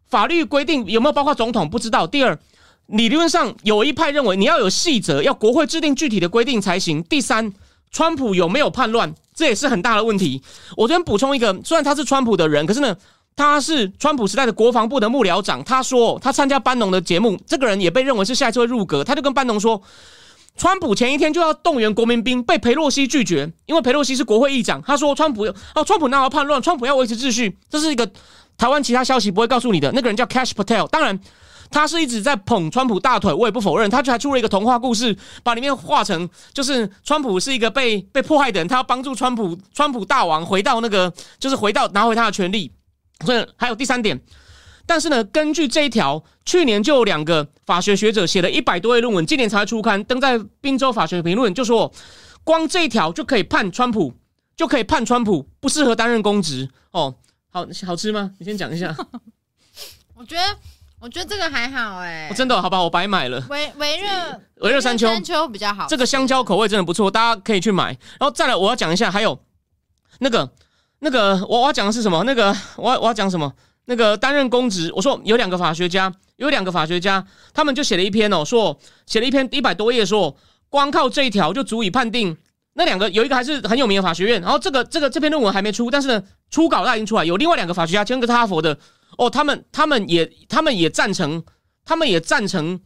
[0.07, 2.39] 法律规定有没有包括总统不知道；第二。
[2.87, 7.01] 理论上有一派认为你要有细则，要国会制定具体的规定才行。
[7.03, 7.51] 第三，
[7.91, 10.41] 川普有没有叛乱，这也是很大的问题。
[10.77, 12.95] 我这边补充一个，虽然他是川普的人，可是呢，
[13.35, 15.63] 他是川普时代的国防部的幕僚长。
[15.63, 19.03] 他说他参加班农的节目，这个人也被认为是下一次会入阁。
[19.03, 19.81] 他就跟班农说，
[20.55, 24.79] 川普前一天就要动员国民兵，被佩洛西拒绝，因为佩洛西是国会议长。
[24.85, 26.61] 他说川普哦，川普那要叛乱？
[26.61, 28.07] 川普要维持秩序，这是一个
[28.57, 29.91] 台湾其他消息不会告诉你的。
[29.91, 31.19] 那个人叫 Cash Patel，当然。
[31.75, 33.89] 他是一直在捧川普大腿，我也不否认。
[33.89, 35.13] 他就还出了一个童话故事，
[35.43, 42.71] 把里面画成就是川普是一个被被迫害的人，他要帮助川普，川普大王回到那个，就是回到拿回他的权利。
[43.25, 44.17] 所以还有第三点，
[44.85, 51.91] 但是呢，根据这一条，去年就有两个法学学者写了一百多页论文，今年才出刊，登在宾州法学评论，就说
[52.45, 54.13] 光这一条就可以判川普，
[54.55, 56.69] 就可以判川普不适合担任公职。
[56.91, 57.15] 哦，
[57.51, 58.31] 好好吃吗？
[58.39, 58.95] 你先讲一下。
[60.15, 60.41] 我觉得。
[61.05, 63.39] 我觉得这个还好哎，真的好吧，我白买了。
[63.47, 64.07] 维维热
[64.61, 67.89] 维热山丘山丘比较好，这个香蕉口味真的不错，大家可以去买。
[68.19, 69.37] 然后再来，我要讲一下，还有
[70.17, 70.49] 那个
[71.01, 72.23] 那个，我我要讲的是什么？
[72.23, 73.53] 那个我我要讲什么？
[73.85, 78.75] 那个担任公职，我说有两个法学家，有两个法学家，他们就写了一篇哦，说
[79.05, 80.35] 写了一篇一百多页，说
[80.69, 82.35] 光靠这一条就足以判定
[82.73, 88.75] 那两个有一个还是很有名的法学院，然后这个这个这篇论文还没出，但是呢，初稿已经出来，有另外两个法学家，其中一个哈佛的。
[89.17, 91.43] 哦，他们他们也他们也赞成，
[91.85, 92.79] 他们也赞成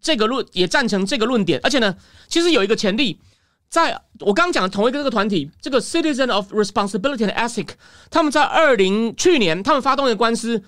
[0.00, 1.60] 这个论，也赞成这个论点。
[1.62, 1.96] 而且呢，
[2.28, 3.18] 其实有一个前例，
[3.68, 7.70] 在我刚刚讲的同一个这个团体，这个 Citizen of Responsibility and Ethic，
[8.10, 10.62] 他们在二零去年，他们发动一个官司，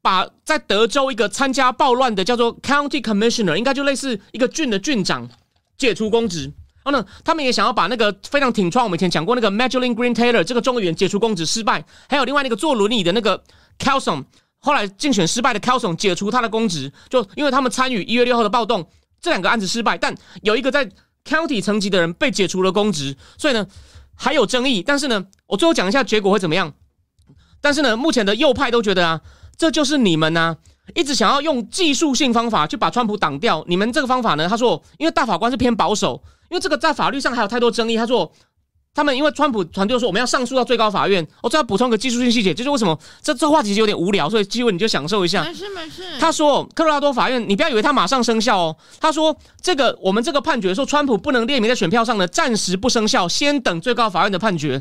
[0.00, 5.28] 把在德州一个参加暴乱的叫做 County Commissioner，应该就类似一个郡的郡长
[5.76, 6.52] 解除公职。
[6.84, 13.42] 然后呢，他们也想要把那个非常挺创，我们以前讲过那个 Magdalene Green Taylor 这个众议员解除公职失败，还有另外那个坐轮椅的那个
[13.78, 14.24] Kelson。
[14.64, 18.88] 后来竞选失败的 Kelson 解除他的公职，就因为他们参与一月六号的暴动，
[19.20, 20.88] 这两个案子失败，但有一个在
[21.22, 23.66] County 层级的人被解除了公职，所以呢
[24.14, 24.82] 还有争议。
[24.82, 26.72] 但是呢，我最后讲一下结果会怎么样。
[27.60, 29.20] 但是呢，目前的右派都觉得啊，
[29.58, 30.56] 这就是你们呢
[30.94, 33.62] 一直想要用技术性方法去把川普挡掉。
[33.68, 37.98] 你们这个方法呢，他说，因为大法官是偏保守，因为这个在法律上还有太多争议。
[37.98, 38.32] 他说。
[38.94, 45.42] 他们因为川普团队说我们要上诉到最高法院，我再要补充个技术性细节，就是为什么这这话其实有点无聊，所以机会你就享受一下。
[45.42, 46.02] 没事没事。
[46.20, 48.76] 他说科罗拉多法院，你不要以为他马上生效哦。
[49.00, 54.80] 他说这个我们这个判决说川普不能列名在选票上的，暂时不生效，先等最高法院的判决。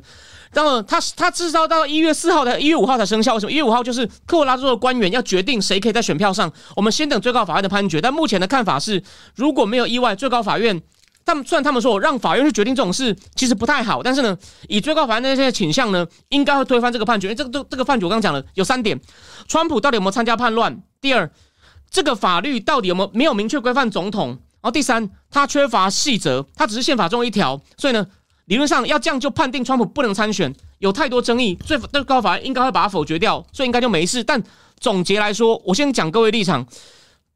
[0.53, 3.51] 然后他他至少到一月四号的一月五号才生效，为什么？
[3.51, 7.99] 一月五号就 是科罗拉多的官员要决定谁可以在选票上，我们先等最高法院的判决。
[7.99, 9.01] 但目前的看法是，
[9.33, 10.79] 如果没有意外，最高法院。
[11.25, 17.27] 他们虽然他们说让法院去决定这种事其实不太好，但是呢，以最高法院的那些倾向呢，应该会推翻这个判决。
[17.27, 18.99] 因为这个这这个判决我刚刚讲了有三点：
[19.47, 20.81] 川普到底有没有参加叛乱？
[20.99, 21.31] 第二，
[21.89, 24.29] 这个法律到底有没有没有明确规范总统？
[24.29, 27.61] 然后第三，它缺乏细则，它只是宪法中一条。
[27.77, 28.05] 所以呢，
[28.45, 34.23] 理论上要这样就判定川普不能参选，有太多争议，最最高法院应该会把它否决掉，所以应该就没事。
[34.23, 34.41] 但
[34.79, 36.67] 总结来说，我先讲各位立场。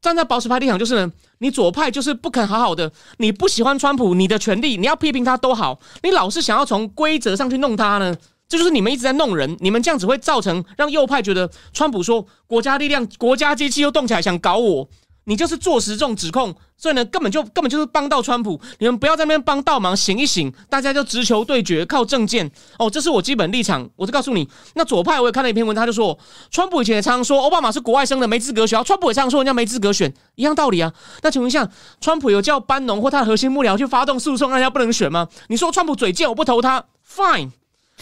[0.00, 8.14] 站在保守派立场就是呢，你左派就是不肯好好的，你不喜欢川普，你的权利你要批评他都好，你老是想要从规则上去弄他呢，
[8.48, 14.88] 这就是你们一直在弄人，你们这样只会造成让右派觉得川普说国家力量、国家机器又动起来想搞我。
[15.28, 18.58] 你就是坐实这种指控，所以呢，根本就根本就是帮到川普。
[18.78, 22.88] 你们不要在那边帮倒忙，醒一醒，大家就直球对决，靠政见哦。
[22.88, 24.48] 这是我基本立场，我就告诉你。
[24.74, 26.18] 那左派我也看了一篇文，他就说，
[26.50, 28.82] 川普以前也常常说奥巴马是国外生的，没资格选。
[28.82, 30.90] 川普也常常说人家没资格选，一样道理啊。
[31.22, 31.68] 那请问一下，
[32.00, 35.28] 川普有叫班农或他的核心幕僚去发动诉讼，让人家不能选吗？
[35.48, 37.50] 你说川普嘴贱，我不投他，fine。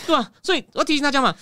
[0.07, 0.31] 对吧？
[0.43, 1.35] 所以我提醒大家嘛，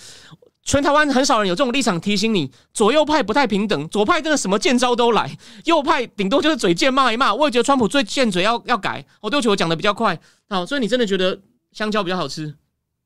[0.65, 7.31] 全台湾很少人有这种立场提醒你，左右派不太平等，左派真的什么贱招都来，右派顶多就是嘴贱骂一骂。
[7.31, 9.05] 我也觉得川普最贱嘴要要改。
[9.21, 11.39] 我对不起，我讲的比较快，好，所以你真的觉得
[11.71, 12.51] 香蕉比较好吃？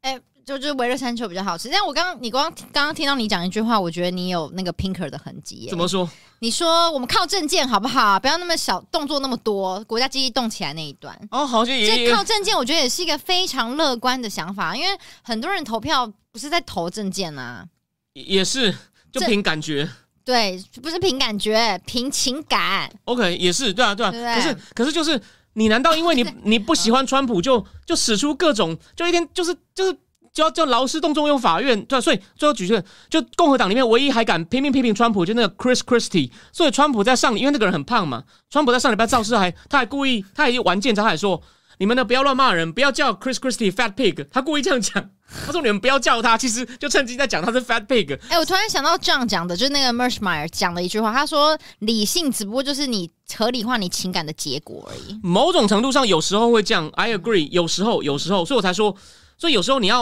[0.02, 1.68] 哎、就就是维热山丘比较好吃。
[1.68, 5.70] 但我刚刚你光刚刚听到你讲一句话，我觉得你有那个 Pinker 的痕迹耶。
[5.70, 6.10] 怎么说？
[6.40, 8.18] 你说我们靠证件好不好？
[8.18, 11.14] 不要那么小动作那么多，国家机器动起来那一段。
[11.30, 17.66] 哦，好像也靠证件，我觉得也是一个非常乐观的想法，因为很多人投票不是在投证件啊，
[18.14, 18.74] 也是，
[19.12, 19.90] 就凭感觉。
[20.24, 22.92] 对，不是凭感觉，凭情感。
[23.06, 24.12] OK，也是，对啊，对啊。
[24.12, 25.20] 对不是，可是就是
[25.54, 29.92] 你难道因为你你不喜欢川普就就使出各种就一天就是就是
[30.32, 41.42] 就要就劳师动众用法院对啊、所以最后举证就共和党里面唯一还敢拼命批评川普就那个 Chris Christie，所以川普在上因为那个人很胖嘛，川普在上礼拜造势还他还故意他还玩剑招，他还说
[41.80, 45.10] 你们呢不要乱骂人，不要叫 Chris Christie fat pig，他故意这样讲。
[45.46, 48.20] 他说：“你们不要叫他，其实就趁机在讲他是 fat pig。
[48.30, 55.20] 哎、我突然想到这样讲的，就是那个 Mershmeyer 讲的一句话，他说：“理性只不过就是你合理化你情感的结果而已。
[55.22, 57.48] 某种程度上，有时候会这样，I agree。
[57.52, 58.96] 有时候，有时候，所以我才说，
[59.38, 60.02] 所以有时候你要，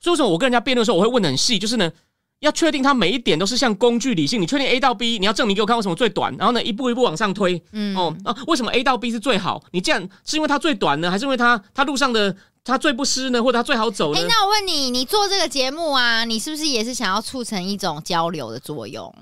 [0.00, 1.92] 所以为什么我跟人家辩论的时候，我会问的很细，就是呢，
[2.40, 4.40] 要确定它每一点都是像工具理性。
[4.40, 7.62] 你确定 A 到 B，你要证明给我看为什么最短，然后呢，一步一步往上推。
[7.72, 9.62] 嗯哦啊，为什么 A 到 B 是最好？
[9.72, 14.26] 你这样是因为它最短呢，还是因为它它路上的它最不湿呢，或者它最好走哎、呢？
[14.28, 19.14] 那我问你，你做这个节目啊，你是不是也是想要促成一种交流的作用？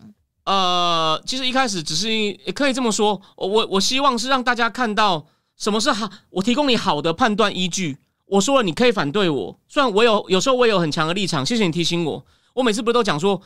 [0.44, 5.24] 呃，其实一开始只是也可以这么说，我我我希望是让大家看到
[5.56, 7.96] 什么是好，我提供你好的判断依据。
[8.26, 12.24] 我说了，你可以反对我，虽然我有有时候我也有很强的立场，谢谢你提醒我。
[12.55, 13.40] 我每次不是都讲说，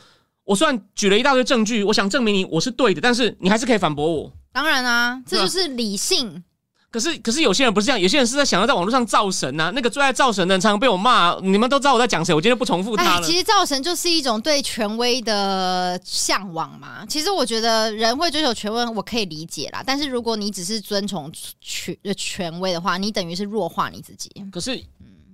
[0.45, 4.31] 我虽然举了一大堆证据，我想证明你我是对的，但是你还是可以反驳我。
[4.51, 6.43] 当然啊，这就是理性。
[6.91, 13.31] 可是可是有些人不是这样，有些人是在想要在网络上造神呐、那个最爱造神的人常常被我骂，你们都知道我在讲谁，我今天不重复他其。
[13.37, 17.05] 实造神就是一种对权威的向往嘛。
[17.05, 19.83] 其实我觉得人会追求权威，我可以理解啦。
[19.85, 21.31] 但是如果你只是遵从
[21.61, 24.83] 权权威的话，你等于是弱化你自己，可是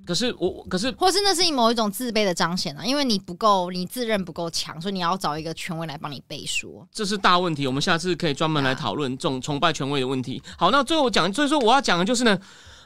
[0.05, 2.85] 可是我可是或是那是你某一种自卑的彰显啊。
[2.85, 6.85] 因为你不够，你自认不够强，所以你要找一个权威来帮你背书。
[6.91, 10.41] 这是大问题，我们下次可以专门来讨论这种崇拜权威的问题。
[10.57, 12.39] 好，那最后我讲，所以说我要讲的就是呢，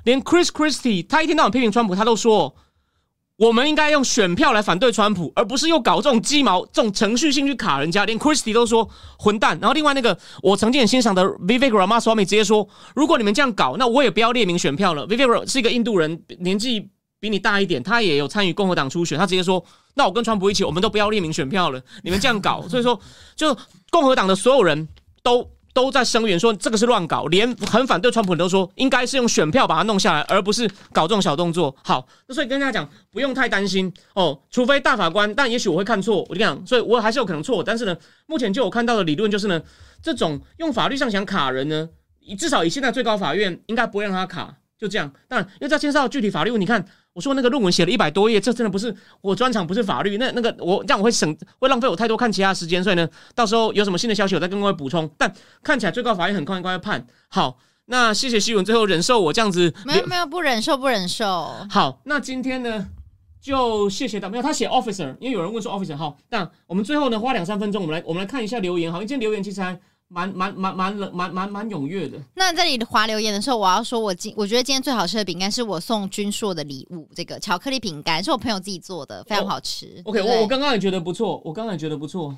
[0.06, 2.56] 连 Chris Christie 他一天到晚批评川普，他都说
[3.38, 8.06] 我们应该用选票来反对川普，而不是又搞这种鸡毛、这种程序性去卡人家。
[8.06, 9.58] 连 Christie 都说混蛋。
[9.62, 15.08] 然后另外那个我曾经很欣赏的 Vivek Ramaswamy 直接说，如果你们这样搞，那我也不要列明选票了。
[15.08, 16.90] Vivek 是一个印度人，年纪
[17.20, 19.64] 比你大一点，他也有参与共和党初选，他直接说，
[19.96, 21.82] 那我跟川普一起，我们都不要列明选票了。
[22.04, 23.00] 你们这样搞，所以说
[23.36, 23.56] 就
[23.90, 24.88] 共和党的所有人
[25.22, 31.76] 都都在声援说这个是乱搞，连很反对川普的都说应该是用选票把它弄下来，而不是搞这种小动作。
[31.84, 37.64] 好，那所以跟大家讲，不用太担心哦，除非大法官，但也许我会看错，我就讲，所以我还是有可能错。
[37.64, 37.96] 但是呢，
[38.26, 39.62] 目前就我看到的理论就是呢，
[40.02, 41.90] 这种用法律上想卡人呢，
[42.38, 45.12] 至少以现在最高法院应该不会让他卡，就这样。
[45.28, 46.84] 但，因为这牵涉到具体法律，你看
[47.14, 50.18] 我说那个论文写了一百多页，这真的不是我专长，不是法律。
[50.18, 55.10] 那那个我这样我会省会浪费我太多看其他时间，所以呢，到时候有什么新的消息我再跟各位补充。
[55.18, 55.34] 但
[55.64, 57.58] 看起来最高法院很快应该会判好。
[57.86, 61.26] 那谢谢希文最后忍受我这样子没有没有，不忍受不忍受。
[61.72, 62.88] 好，那今天呢，
[63.42, 64.32] 就谢谢大家。
[64.32, 66.16] 没有，他写 officer，因为有人问说 officer 好。
[66.30, 68.92] 那我们最后呢，花两三分钟，我们来我们来看一下留言。
[68.92, 69.80] 好，因为今天留言其实还
[70.10, 72.18] 蛮蛮蛮蛮冷蛮蛮蛮踊跃的。
[72.36, 80.02] 那在你划留言的时候，我要说我今我觉得今天最好吃的饼干是我送君硕的礼物，这个巧克力饼干是我朋友自己做的，非常好吃。
[80.06, 82.36] OK，我我刚刚也觉得不错，我刚刚也觉得不错。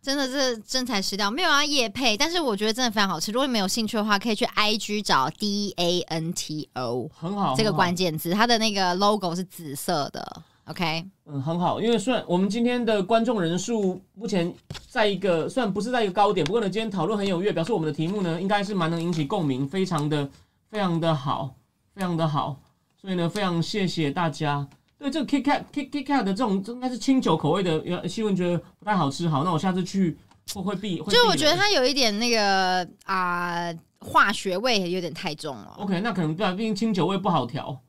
[0.00, 3.32] 真的是真材实料，没有啊夜配，但是我觉得真的非常好吃。
[3.32, 10.42] 如果你们有兴趣的话，可以去 IG 找 D A N T O 很好，这个关键字，它的那个 logo 是紫色的。
[10.68, 14.52] OK，嗯，很好，因为虽然我们今天的观众人数目前
[14.86, 20.28] 在一个虽然不是在一个高点，不过呢，今天讨论很踊跃，表示我们的题目呢应该是蛮能引起共鸣，非常的
[20.70, 21.54] 非常的好，
[21.94, 22.54] 非常的好，
[23.00, 24.68] 所以呢，非常谢谢大家。
[24.98, 29.26] 对这个 Kit Kat Kit Kit Kat 的这种，这应该是清酒口味的，呃希文觉得不太好吃。
[29.26, 30.18] 好，那我下次去
[30.52, 35.76] 会会避，会就我觉得它有一点那个啊、化学味有点太重了。
[35.78, 37.80] OK，那可能对啊，毕竟清酒味不好调。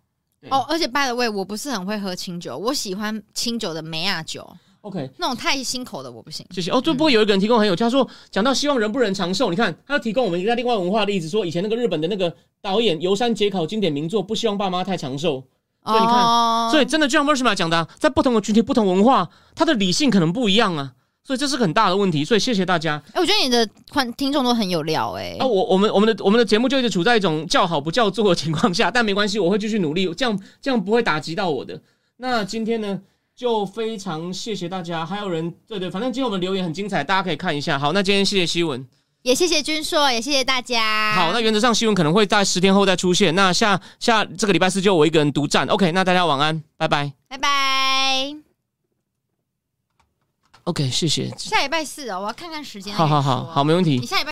[0.42, 4.48] 对哦，而且 by the way，我不是很会喝清酒，我喜欢清酒的梅亚酒
[4.82, 6.46] ，OK，那种太辛口的我不行。
[6.52, 6.82] 谢谢哦。
[6.84, 15.44] 这不过有一个人提供很有趣，他说讲到希望人不人长寿，你看他提供我们一个另外文化的例子，说以前那个日本的那个导演游山解考经典名作，不希望爸妈太长寿。
[15.84, 20.94] 所以你看哦所以真的就像 m e r s h m a 讲的啊、在不同的群体、不同文化，他的理性可能不一样啊。
[21.30, 22.26] 所以这是个很大的问题。
[22.26, 25.46] 所以谢谢大家哎、我觉得你的观听众都很有料哎、啊！
[25.46, 31.80] 我我们我们的我们的节目就一直处在一种叫好不叫座的情况下，但没关系，我会继续努力，这样这样不会打击到我的。
[32.18, 33.00] 那今天呢，
[33.36, 37.78] 就非常谢谢大家，还有人对对，反正今天我们留言很精彩，大家可以看一下。
[37.78, 38.84] 好，那今天谢谢希文。
[39.22, 41.14] 也谢谢君硕，也谢谢大家。
[41.14, 43.36] 好，那原则上新闻可能会在十天后再出现。
[43.36, 45.68] 那下下这个礼拜四就我一个人独占。
[45.68, 47.12] OK，那大家晚安，拜拜。
[47.28, 48.49] 拜拜。
[50.70, 51.34] OK，谢谢。
[51.36, 52.93] 下礼拜四哦，我要看看时间。
[52.93, 54.05] 好好好好，没问题你。
[54.05, 54.28] 下礼拜。